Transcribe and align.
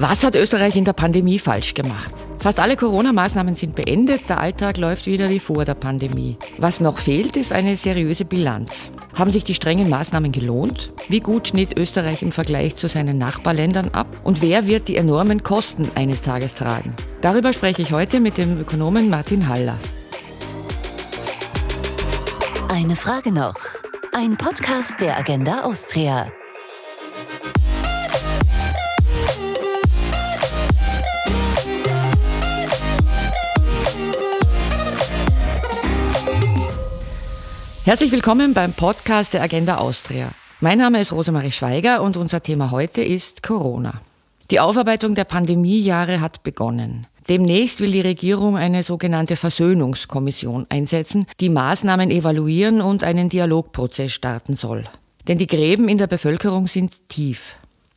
Was 0.00 0.22
hat 0.22 0.36
Österreich 0.36 0.76
in 0.76 0.84
der 0.84 0.92
Pandemie 0.92 1.40
falsch 1.40 1.74
gemacht? 1.74 2.14
Fast 2.38 2.60
alle 2.60 2.76
Corona-Maßnahmen 2.76 3.56
sind 3.56 3.74
beendet, 3.74 4.28
der 4.28 4.38
Alltag 4.38 4.76
läuft 4.76 5.06
wieder 5.06 5.28
wie 5.28 5.40
vor 5.40 5.64
der 5.64 5.74
Pandemie. 5.74 6.36
Was 6.56 6.78
noch 6.78 6.98
fehlt, 6.98 7.36
ist 7.36 7.52
eine 7.52 7.76
seriöse 7.76 8.24
Bilanz. 8.24 8.90
Haben 9.14 9.32
sich 9.32 9.42
die 9.42 9.56
strengen 9.56 9.88
Maßnahmen 9.88 10.30
gelohnt? 10.30 10.92
Wie 11.08 11.18
gut 11.18 11.48
schnitt 11.48 11.76
Österreich 11.76 12.22
im 12.22 12.30
Vergleich 12.30 12.76
zu 12.76 12.86
seinen 12.86 13.18
Nachbarländern 13.18 13.88
ab? 13.88 14.06
Und 14.22 14.40
wer 14.40 14.68
wird 14.68 14.86
die 14.86 14.94
enormen 14.94 15.42
Kosten 15.42 15.90
eines 15.96 16.22
Tages 16.22 16.54
tragen? 16.54 16.94
Darüber 17.20 17.52
spreche 17.52 17.82
ich 17.82 17.90
heute 17.90 18.20
mit 18.20 18.38
dem 18.38 18.60
Ökonomen 18.60 19.10
Martin 19.10 19.48
Haller. 19.48 19.78
Eine 22.68 22.94
Frage 22.94 23.32
noch. 23.32 23.56
Ein 24.12 24.36
Podcast 24.36 25.00
der 25.00 25.18
Agenda 25.18 25.64
Austria. 25.64 26.30
Herzlich 37.88 38.12
willkommen 38.12 38.52
beim 38.52 38.74
Podcast 38.74 39.32
der 39.32 39.40
Agenda 39.40 39.78
Austria. 39.78 40.32
Mein 40.60 40.76
Name 40.76 41.00
ist 41.00 41.10
Rosemarie 41.10 41.50
Schweiger 41.50 42.02
und 42.02 42.18
unser 42.18 42.42
Thema 42.42 42.70
heute 42.70 43.02
ist 43.02 43.42
Corona. 43.42 44.02
Die 44.50 44.60
Aufarbeitung 44.60 45.14
der 45.14 45.24
Pandemiejahre 45.24 46.20
hat 46.20 46.42
begonnen. 46.42 47.06
Demnächst 47.30 47.80
will 47.80 47.90
die 47.90 48.02
Regierung 48.02 48.58
eine 48.58 48.82
sogenannte 48.82 49.36
Versöhnungskommission 49.36 50.66
einsetzen, 50.68 51.26
die 51.40 51.48
Maßnahmen 51.48 52.10
evaluieren 52.10 52.82
und 52.82 53.04
einen 53.04 53.30
Dialogprozess 53.30 54.12
starten 54.12 54.54
soll. 54.54 54.84
Denn 55.26 55.38
die 55.38 55.46
Gräben 55.46 55.88
in 55.88 55.96
der 55.96 56.08
Bevölkerung 56.08 56.66
sind 56.66 57.08
tief. 57.08 57.54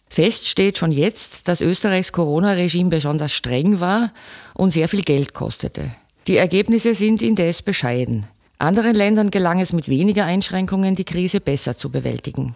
Fest 0.07 0.47
steht 0.47 0.77
schon 0.77 0.93
jetzt, 0.93 1.49
dass 1.49 1.59
Österreichs 1.59 2.13
Corona-Regime 2.13 2.91
besonders 2.91 3.33
streng 3.33 3.81
war 3.81 4.13
und 4.53 4.71
sehr 4.71 4.87
viel 4.87 5.01
Geld 5.01 5.33
kostete. 5.33 5.91
Die 6.27 6.37
Ergebnisse 6.37 6.95
sind 6.95 7.21
indes 7.21 7.61
bescheiden. 7.61 8.25
Anderen 8.61 8.93
Ländern 8.93 9.31
gelang 9.31 9.59
es 9.59 9.73
mit 9.73 9.89
weniger 9.89 10.25
Einschränkungen, 10.25 10.93
die 10.93 11.03
Krise 11.03 11.39
besser 11.39 11.79
zu 11.79 11.89
bewältigen. 11.89 12.55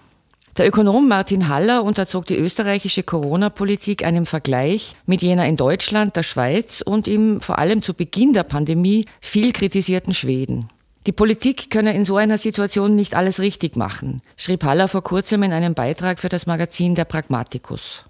Der 0.55 0.67
Ökonom 0.67 1.07
Martin 1.07 1.49
Haller 1.49 1.83
unterzog 1.83 2.27
die 2.27 2.37
österreichische 2.37 3.01
Corona-Politik 3.01 4.05
einem 4.05 4.25
Vergleich 4.25 4.95
mit 5.07 5.23
jener 5.23 5.47
in 5.47 5.57
Deutschland, 5.57 6.15
der 6.15 6.21
Schweiz 6.21 6.81
und 6.81 7.07
im 7.07 7.41
vor 7.41 7.57
allem 7.57 7.81
zu 7.81 7.95
Beginn 7.95 8.33
der 8.33 8.43
Pandemie 8.43 9.05
viel 9.19 9.51
kritisierten 9.51 10.13
Schweden. 10.13 10.69
Die 11.07 11.11
Politik 11.11 11.71
könne 11.71 11.95
in 11.95 12.05
so 12.05 12.17
einer 12.17 12.37
Situation 12.37 12.95
nicht 12.95 13.15
alles 13.15 13.39
richtig 13.39 13.75
machen, 13.75 14.21
schrieb 14.37 14.63
Haller 14.63 14.87
vor 14.87 15.03
kurzem 15.03 15.41
in 15.41 15.53
einem 15.53 15.73
Beitrag 15.73 16.19
für 16.19 16.29
das 16.29 16.45
Magazin 16.45 16.93
Der 16.93 17.05
Pragmaticus. 17.05 18.05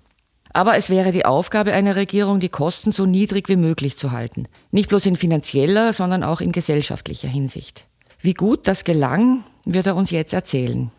Aber 0.55 0.77
es 0.77 0.89
wäre 0.89 1.11
die 1.11 1.25
Aufgabe 1.25 1.73
einer 1.73 1.97
Regierung, 1.97 2.39
die 2.39 2.47
Kosten 2.47 2.93
so 2.93 3.05
niedrig 3.05 3.49
wie 3.49 3.57
möglich 3.57 3.97
zu 3.97 4.11
halten. 4.11 4.47
Nicht 4.71 4.87
bloß 4.87 5.05
in 5.05 5.17
finanzieller, 5.17 5.91
sondern 5.91 6.23
auch 6.23 6.39
in 6.39 6.53
gesellschaftlicher 6.53 7.27
Hinsicht. 7.27 7.83
Wie 8.21 8.33
gut 8.33 8.65
das 8.65 8.85
gelang, 8.85 9.43
wird 9.65 9.85
er 9.85 9.97
uns 9.97 10.11
jetzt 10.11 10.31
erzählen. 10.31 10.91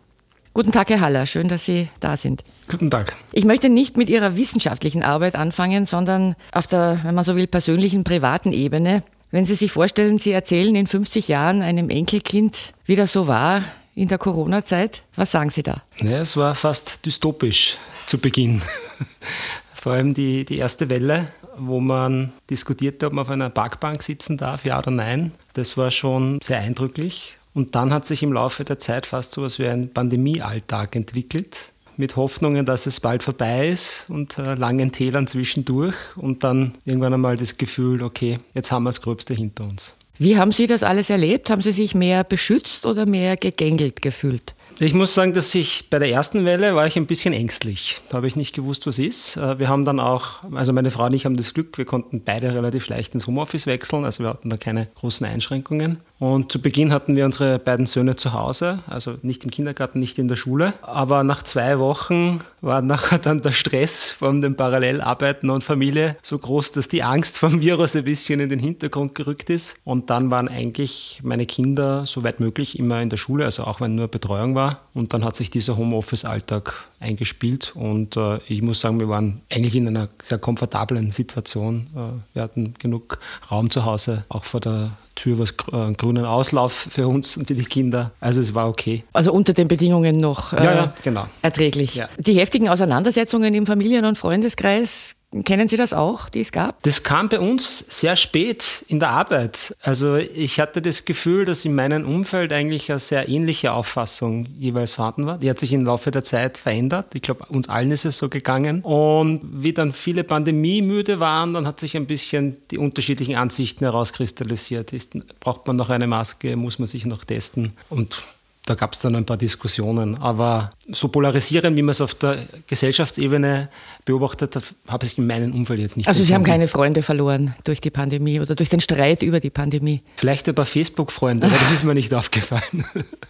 Guten 0.53 0.71
Tag, 0.71 0.91
Herr 0.91 1.01
Haller. 1.01 1.25
Schön, 1.25 1.47
dass 1.47 1.65
Sie 1.65 1.89
da 1.99 2.17
sind. 2.17 2.43
Guten 2.67 2.91
Tag. 2.91 3.15
Ich 3.31 3.45
möchte 3.45 3.69
nicht 3.69 3.97
mit 3.97 4.09
Ihrer 4.09 4.35
wissenschaftlichen 4.35 5.01
Arbeit 5.01 5.33
anfangen, 5.33 5.87
sondern 5.87 6.35
auf 6.51 6.67
der, 6.67 6.99
wenn 7.01 7.15
man 7.15 7.23
so 7.23 7.35
will, 7.35 7.47
persönlichen, 7.47 8.03
privaten 8.03 8.51
Ebene. 8.51 9.01
Wenn 9.31 9.45
Sie 9.45 9.55
sich 9.55 9.71
vorstellen, 9.71 10.19
Sie 10.19 10.33
erzählen 10.33 10.75
in 10.75 10.85
50 10.85 11.29
Jahren 11.29 11.63
einem 11.63 11.89
Enkelkind, 11.89 12.73
wie 12.85 12.95
das 12.95 13.11
so 13.11 13.25
war 13.25 13.63
in 13.95 14.07
der 14.07 14.19
Corona-Zeit, 14.19 15.01
was 15.15 15.31
sagen 15.31 15.49
Sie 15.49 15.63
da? 15.63 15.81
Ja, 15.99 16.19
es 16.19 16.37
war 16.37 16.53
fast 16.53 17.03
dystopisch 17.07 17.79
zu 18.05 18.19
Beginn. 18.19 18.61
Vor 19.73 19.93
allem 19.93 20.13
die, 20.13 20.43
die 20.43 20.57
erste 20.57 20.89
Welle, 20.89 21.29
wo 21.57 21.79
man 21.79 22.33
diskutierte, 22.49 23.07
ob 23.07 23.13
man 23.13 23.23
auf 23.23 23.31
einer 23.31 23.49
Parkbank 23.49 24.03
sitzen 24.03 24.37
darf, 24.37 24.65
ja 24.65 24.79
oder 24.79 24.91
nein. 24.91 25.31
Das 25.53 25.77
war 25.77 25.91
schon 25.91 26.39
sehr 26.41 26.59
eindrücklich. 26.59 27.37
Und 27.53 27.75
dann 27.75 27.93
hat 27.93 28.05
sich 28.05 28.21
im 28.21 28.33
Laufe 28.33 28.63
der 28.63 28.79
Zeit 28.79 29.05
fast 29.05 29.31
so 29.31 29.41
etwas 29.41 29.59
wie 29.59 29.67
ein 29.67 29.91
Pandemiealltag 29.91 30.95
entwickelt, 30.95 31.71
mit 31.95 32.15
Hoffnungen, 32.15 32.65
dass 32.65 32.85
es 32.85 32.99
bald 32.99 33.23
vorbei 33.23 33.69
ist 33.69 34.05
und 34.09 34.37
äh, 34.37 34.53
langen 34.53 34.91
Tälern 34.91 35.25
zwischendurch 35.25 35.95
und 36.15 36.43
dann 36.43 36.73
irgendwann 36.85 37.15
einmal 37.15 37.35
das 37.35 37.57
Gefühl, 37.57 38.03
okay, 38.03 38.39
jetzt 38.53 38.71
haben 38.71 38.83
wir 38.83 38.89
das 38.89 39.01
Gröbste 39.01 39.33
hinter 39.33 39.63
uns. 39.63 39.95
Wie 40.19 40.37
haben 40.37 40.51
Sie 40.51 40.67
das 40.67 40.83
alles 40.83 41.09
erlebt? 41.09 41.49
Haben 41.49 41.61
Sie 41.61 41.71
sich 41.71 41.93
mehr 41.93 42.23
beschützt 42.23 42.85
oder 42.85 43.05
mehr 43.05 43.37
gegängelt 43.37 44.01
gefühlt? 44.01 44.55
Ich 44.79 44.93
muss 44.93 45.15
sagen, 45.15 45.33
dass 45.33 45.55
ich 45.55 45.89
bei 45.89 45.97
der 45.97 46.09
ersten 46.09 46.45
Welle 46.45 46.75
war 46.75 46.85
ich 46.85 46.97
ein 46.97 47.07
bisschen 47.07 47.33
ängstlich. 47.33 47.99
Da 48.09 48.17
habe 48.17 48.27
ich 48.27 48.35
nicht 48.35 48.53
gewusst, 48.53 48.85
was 48.85 48.99
ist. 48.99 49.35
Äh, 49.35 49.57
wir 49.57 49.69
haben 49.69 49.85
dann 49.85 49.99
auch, 49.99 50.43
also 50.53 50.71
meine 50.71 50.91
Frau 50.91 51.05
und 51.05 51.15
ich 51.15 51.25
haben 51.25 51.35
das 51.35 51.55
Glück, 51.55 51.79
wir 51.79 51.85
konnten 51.85 52.21
beide 52.23 52.53
relativ 52.53 52.87
leicht 52.87 53.15
ins 53.15 53.25
Homeoffice 53.25 53.65
wechseln, 53.65 54.05
also 54.05 54.23
wir 54.23 54.29
hatten 54.29 54.51
da 54.51 54.57
keine 54.57 54.87
großen 54.93 55.25
Einschränkungen. 55.25 55.97
Und 56.19 56.51
zu 56.51 56.59
Beginn 56.59 56.91
hatten 56.91 57.15
wir 57.15 57.25
unsere 57.25 57.59
beiden 57.59 57.85
Söhne 57.85 58.15
zu 58.15 58.33
Hause, 58.33 58.79
also 58.87 59.15
nicht 59.21 59.43
im 59.43 59.51
Kindergarten, 59.51 59.99
nicht 59.99 60.17
in 60.17 60.27
der 60.27 60.35
Schule. 60.35 60.73
Aber 60.81 61.23
nach 61.23 61.43
zwei 61.43 61.77
Wochen 61.77 62.41
war 62.61 62.81
nachher 62.81 63.19
dann 63.19 63.41
der 63.41 63.51
Stress 63.51 64.09
von 64.09 64.41
dem 64.41 64.55
Parallelarbeiten 64.55 65.49
und 65.51 65.63
Familie 65.63 66.17
so 66.23 66.39
groß, 66.39 66.71
dass 66.71 66.87
die 66.87 67.03
Angst 67.03 67.37
vom 67.37 67.61
Virus 67.61 67.95
ein 67.95 68.03
bisschen 68.03 68.39
in 68.39 68.49
den 68.49 68.59
Hintergrund 68.59 69.13
gerückt 69.13 69.51
ist. 69.51 69.77
Und 69.83 70.09
dann 70.09 70.31
waren 70.31 70.47
eigentlich 70.47 71.19
meine 71.23 71.45
Kinder 71.45 72.05
soweit 72.07 72.39
möglich 72.39 72.79
immer 72.79 72.99
in 73.01 73.09
der 73.09 73.17
Schule, 73.17 73.45
also 73.45 73.65
auch 73.65 73.79
wenn 73.79 73.93
nur 73.93 74.07
Betreuung 74.07 74.55
war. 74.55 74.81
Und 74.95 75.13
dann 75.13 75.23
hat 75.23 75.35
sich 75.35 75.51
dieser 75.51 75.77
Homeoffice-Alltag 75.77 76.73
eingespielt. 76.99 77.73
Und 77.75 78.17
äh, 78.17 78.39
ich 78.47 78.63
muss 78.63 78.81
sagen, 78.81 78.99
wir 78.99 79.09
waren 79.09 79.41
eigentlich 79.51 79.75
in 79.75 79.87
einer 79.87 80.09
sehr 80.23 80.39
komfortablen 80.39 81.11
Situation. 81.11 81.87
Äh, 81.95 82.35
wir 82.35 82.41
hatten 82.41 82.73
genug 82.79 83.19
Raum 83.51 83.69
zu 83.69 83.85
Hause, 83.85 84.25
auch 84.29 84.45
vor 84.45 84.61
der 84.61 84.89
Tür 85.17 85.39
was 85.39 85.51
äh, 85.73 85.93
grünen 85.93 86.25
Auslauf 86.25 86.87
für 86.89 87.07
uns 87.07 87.35
und 87.35 87.47
für 87.47 87.55
die 87.55 87.65
Kinder. 87.65 88.11
Also 88.21 88.39
es 88.39 88.53
war 88.53 88.69
okay. 88.69 89.03
Also 89.11 89.33
unter 89.33 89.53
den 89.53 89.67
Bedingungen 89.67 90.15
noch 90.15 90.53
äh, 90.53 90.63
ja, 90.63 90.75
ja, 90.75 90.93
genau. 91.03 91.27
erträglich. 91.41 91.95
Ja. 91.95 92.07
Die 92.17 92.39
heftigen 92.39 92.69
Auseinandersetzungen 92.69 93.53
im 93.53 93.65
Familien- 93.65 94.05
und 94.05 94.17
Freundeskreis 94.17 95.15
Kennen 95.43 95.67
Sie 95.67 95.77
das 95.77 95.93
auch, 95.93 96.29
die 96.29 96.41
es 96.41 96.51
gab? 96.51 96.81
Das 96.83 97.03
kam 97.03 97.29
bei 97.29 97.39
uns 97.39 97.85
sehr 97.89 98.15
spät 98.15 98.85
in 98.87 98.99
der 98.99 99.09
Arbeit. 99.09 99.75
Also 99.81 100.15
ich 100.15 100.59
hatte 100.59 100.81
das 100.81 101.05
Gefühl, 101.05 101.45
dass 101.45 101.65
in 101.65 101.75
meinem 101.75 102.07
Umfeld 102.07 102.53
eigentlich 102.53 102.89
eine 102.91 102.99
sehr 102.99 103.29
ähnliche 103.29 103.73
Auffassung 103.73 104.47
jeweils 104.57 104.95
vorhanden 104.95 105.25
war. 105.25 105.37
Die 105.37 105.49
hat 105.49 105.59
sich 105.59 105.73
im 105.73 105.85
Laufe 105.85 106.11
der 106.11 106.23
Zeit 106.23 106.57
verändert. 106.57 107.15
Ich 107.15 107.21
glaube, 107.21 107.45
uns 107.49 107.69
allen 107.69 107.91
ist 107.91 108.05
es 108.05 108.17
so 108.17 108.29
gegangen. 108.29 108.81
Und 108.81 109.41
wie 109.51 109.73
dann 109.73 109.93
viele 109.93 110.23
pandemiemüde 110.23 111.19
waren, 111.19 111.53
dann 111.53 111.67
hat 111.67 111.79
sich 111.79 111.95
ein 111.95 112.07
bisschen 112.07 112.57
die 112.71 112.77
unterschiedlichen 112.77 113.35
Ansichten 113.35 113.85
herauskristallisiert. 113.85 114.93
Ist, 114.93 115.17
braucht 115.39 115.67
man 115.67 115.75
noch 115.75 115.89
eine 115.89 116.07
Maske? 116.07 116.55
Muss 116.55 116.79
man 116.79 116.87
sich 116.87 117.05
noch 117.05 117.23
testen? 117.23 117.73
Und 117.89 118.23
da 118.67 118.75
gab 118.75 118.93
es 118.93 118.99
dann 118.99 119.15
ein 119.15 119.25
paar 119.25 119.37
Diskussionen. 119.37 120.17
Aber 120.17 120.71
so 120.89 121.07
polarisieren, 121.07 121.75
wie 121.77 121.81
man 121.81 121.91
es 121.91 122.01
auf 122.01 122.13
der 122.15 122.37
Gesellschaftsebene 122.67 123.69
beobachtet 124.03 124.57
hat, 124.57 124.63
habe 124.89 125.05
ich 125.05 125.17
in 125.17 125.25
meinem 125.25 125.55
Umfeld 125.55 125.79
jetzt 125.79 125.95
nicht. 125.95 126.07
Also 126.07 126.21
Sie 126.21 126.33
haben 126.35 126.43
keine 126.43 126.67
Freunde 126.67 127.01
verloren 127.01 127.55
durch 127.63 127.79
die 127.79 127.91
Pandemie 127.91 128.41
oder 128.41 128.55
durch 128.55 128.69
den 128.69 128.81
Streit 128.81 129.23
über 129.23 129.39
die 129.39 129.49
Pandemie? 129.49 130.01
Vielleicht 130.17 130.49
ein 130.49 130.55
paar 130.55 130.65
Facebook-Freunde, 130.65 131.47
aber 131.47 131.55
das 131.57 131.71
ist 131.71 131.85
mir 131.85 131.93
nicht 131.93 132.13
aufgefallen. 132.13 132.85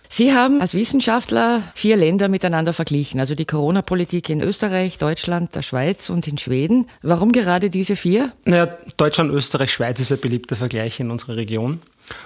Sie 0.09 0.34
haben 0.34 0.59
als 0.59 0.74
Wissenschaftler 0.74 1.62
vier 1.75 1.98
Länder 1.98 2.30
miteinander 2.30 2.74
verglichen, 2.74 3.19
also 3.19 3.36
die 3.36 3.46
Corona-Politik 3.46 4.30
in 4.30 4.42
Österreich, 4.42 4.98
Deutschland, 4.98 5.54
der 5.54 5.62
Schweiz 5.62 6.09
und 6.09 6.28
in 6.28 6.40
Schweden. 6.40 6.88
Warum 7.04 7.31
gerade 7.31 7.69
diese 7.69 7.96
vier? 7.96 8.31
Naja, 8.46 8.68
Deutschland, 8.98 9.31
Österreich, 9.31 9.72
Schweiz 9.72 10.00
ist 10.00 10.12
ein 10.12 10.19
beliebter 10.19 10.56
Vergleich 10.56 11.00
in 11.00 11.12
unserer 11.12 11.36
Region. 11.36 11.80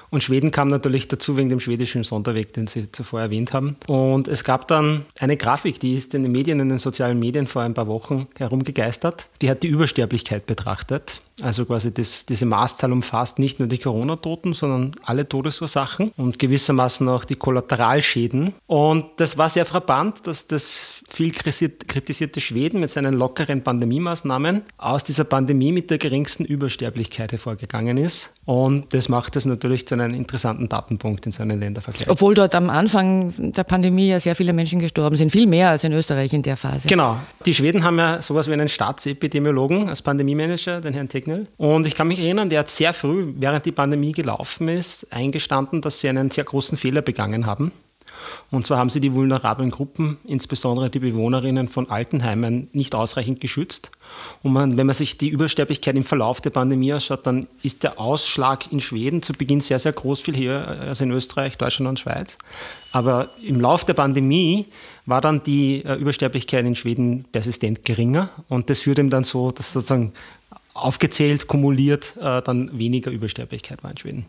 Und 0.10 0.24
Schweden 0.24 0.52
kam 0.52 0.70
natürlich 0.70 1.08
dazu 1.08 1.38
wegen 1.38 1.50
dem 1.50 1.60
schwedischen 1.60 2.04
Sonderweg, 2.04 2.54
den 2.54 2.68
Sie 2.68 2.92
zuvor 2.92 3.22
erwähnt 3.22 3.54
haben. 3.54 3.78
Und 3.88 4.28
es 4.28 4.44
gab 4.44 4.68
dann 4.68 5.06
eine 5.20 5.38
Grafik, 5.38 5.80
die 5.80 5.96
ist 5.96 6.14
in 6.14 6.24
den 6.24 6.32
Medien, 6.32 6.60
in 6.60 6.70
den 6.70 6.80
sozialen 6.80 7.20
Medien 7.20 7.48
vor 7.48 7.62
ein 7.62 7.74
paar 7.74 7.88
Wochen 7.88 8.28
herumgegeistert. 8.38 9.28
Die 9.42 9.50
hat 9.50 9.64
die 9.64 9.68
Übersterblichkeit 9.68 10.46
betrachtet. 10.46 11.22
Also 11.42 11.66
quasi 11.66 11.94
das, 11.94 12.26
diese 12.26 12.46
Maßzahl 12.46 12.92
umfasst 12.92 13.40
nicht 13.40 13.60
nur 13.60 13.68
die 13.68 13.80
Corona-Toten, 13.80 14.54
sondern 14.54 14.92
alle 15.04 15.28
Todesursachen 15.28 16.12
und 16.18 16.38
gewissermaßen 16.38 17.08
auch 17.10 17.26
die 17.26 17.36
Kollateralschäden. 17.36 18.54
Und 18.68 19.06
das 19.18 19.38
war 19.38 19.50
sehr 19.50 19.66
frappant, 19.66 20.28
dass 20.28 20.48
das 20.48 21.01
viel 21.12 21.32
kritisierte 21.32 22.40
Schweden 22.40 22.80
mit 22.80 22.90
seinen 22.90 23.14
lockeren 23.14 23.64
Pandemiemaßnahmen 23.64 24.62
aus 24.78 25.04
dieser 25.04 25.26
Pandemie 25.26 25.72
mit 25.72 25.90
der 25.90 25.98
geringsten 25.98 26.46
Übersterblichkeit 26.46 27.34
hervorgegangen 27.34 27.98
ist. 27.98 28.34
Und 28.46 28.94
das 28.94 29.10
macht 29.10 29.36
es 29.36 29.46
natürlich 29.46 29.88
zu 29.88 29.96
einem 29.96 30.14
interessanten 30.14 30.70
Datenpunkt 30.70 31.26
in 31.26 31.32
seinen 31.32 31.60
Ländervergleich. 31.60 32.10
Obwohl 32.10 32.34
dort 32.34 32.56
am 32.56 32.70
Anfang 32.70 33.34
der 33.38 33.64
Pandemie 33.64 34.08
ja 34.08 34.20
sehr 34.20 34.36
viele 34.36 34.54
Menschen 34.54 34.80
gestorben 34.80 35.16
sind, 35.18 35.32
viel 35.32 35.48
mehr 35.48 35.70
als 35.70 35.84
in 35.84 35.94
Österreich 35.94 36.34
in 36.34 36.44
der 36.44 36.56
Phase. 36.58 36.88
Genau. 36.88 37.18
Die 37.46 37.54
Schweden 37.54 37.84
haben 37.84 37.98
ja 37.98 38.22
sowas 38.22 38.48
wie 38.48 38.54
einen 38.54 38.70
Staatsepidemiologen 38.70 39.90
als 39.90 40.02
Pandemiemanager, 40.02 40.80
den 40.80 40.94
Herrn 40.94 41.10
Tegnell. 41.10 41.48
Und 41.58 41.86
ich 41.86 41.96
kann 41.96 42.08
mich 42.08 42.20
erinnern, 42.20 42.50
der 42.50 42.60
hat 42.60 42.70
sehr 42.70 42.94
früh, 42.94 43.34
während 43.38 43.66
die 43.66 43.72
Pandemie 43.72 44.14
gelaufen 44.14 44.70
ist, 44.70 45.12
eingestanden, 45.12 45.82
dass 45.82 46.00
sie 46.00 46.10
einen 46.10 46.32
sehr 46.32 46.46
großen 46.46 46.78
Fehler 46.78 47.02
begangen 47.02 47.46
haben 47.46 47.72
Und 48.50 48.66
zwar 48.66 48.78
haben 48.78 48.90
sie 48.90 49.00
die 49.00 49.14
vulnerablen 49.14 49.72
Gruppen, 49.72 50.18
insbesondere 50.26 50.90
die 50.90 51.00
Bewohnerinnen 51.00 51.68
von 51.68 51.90
Altenheimen, 51.90 52.70
nicht 52.74 52.96
ausreichend 52.96 53.42
geschützt. 53.42 53.92
Und 54.44 54.54
man, 54.54 54.78
wenn 54.78 54.88
man 54.88 54.96
sich 54.96 55.18
die 55.18 55.30
Übersterblichkeit 55.30 55.96
im 55.96 56.04
Verlauf 56.04 56.42
der 56.42 56.50
Pandemie 56.50 56.94
anschaut, 56.94 57.26
dann 57.26 57.48
ist 57.64 57.84
der 57.84 58.00
Ausschlag 58.00 58.72
in 58.72 58.82
Schweden 58.82 59.22
zu 59.22 59.34
Beginn 59.34 59.62
sehr, 59.62 59.80
sehr 59.80 59.94
groß, 59.94 60.22
viel 60.22 60.38
höher 60.38 60.68
als 60.68 61.02
in 61.02 61.12
Österreich, 61.12 61.58
Deutschland 61.58 61.90
und 61.90 62.00
Schweiz. 62.00 62.38
Aber 62.92 63.30
im 63.42 63.62
Lauf 63.62 63.86
der 63.86 63.94
Pandemie 63.94 64.66
war 65.06 65.22
dann 65.22 65.44
die 65.44 65.84
äh, 65.86 65.96
Übersterblichkeit 65.96 66.66
in 66.66 66.76
Schweden 66.76 67.26
persistent 67.32 67.86
geringer. 67.86 68.30
Und 68.50 68.70
das 68.70 68.80
führt 68.80 69.00
eben 69.00 69.10
dann 69.10 69.24
so, 69.24 69.52
dass 69.52 69.72
sozusagen 69.74 70.14
aufgezählt, 70.74 71.48
kumuliert, 71.48 72.16
äh, 72.20 72.42
dann 72.42 72.78
weniger 72.78 73.12
Übersterblichkeit 73.12 73.84
war 73.84 73.92
in 73.92 73.98
Schweden. 73.98 74.26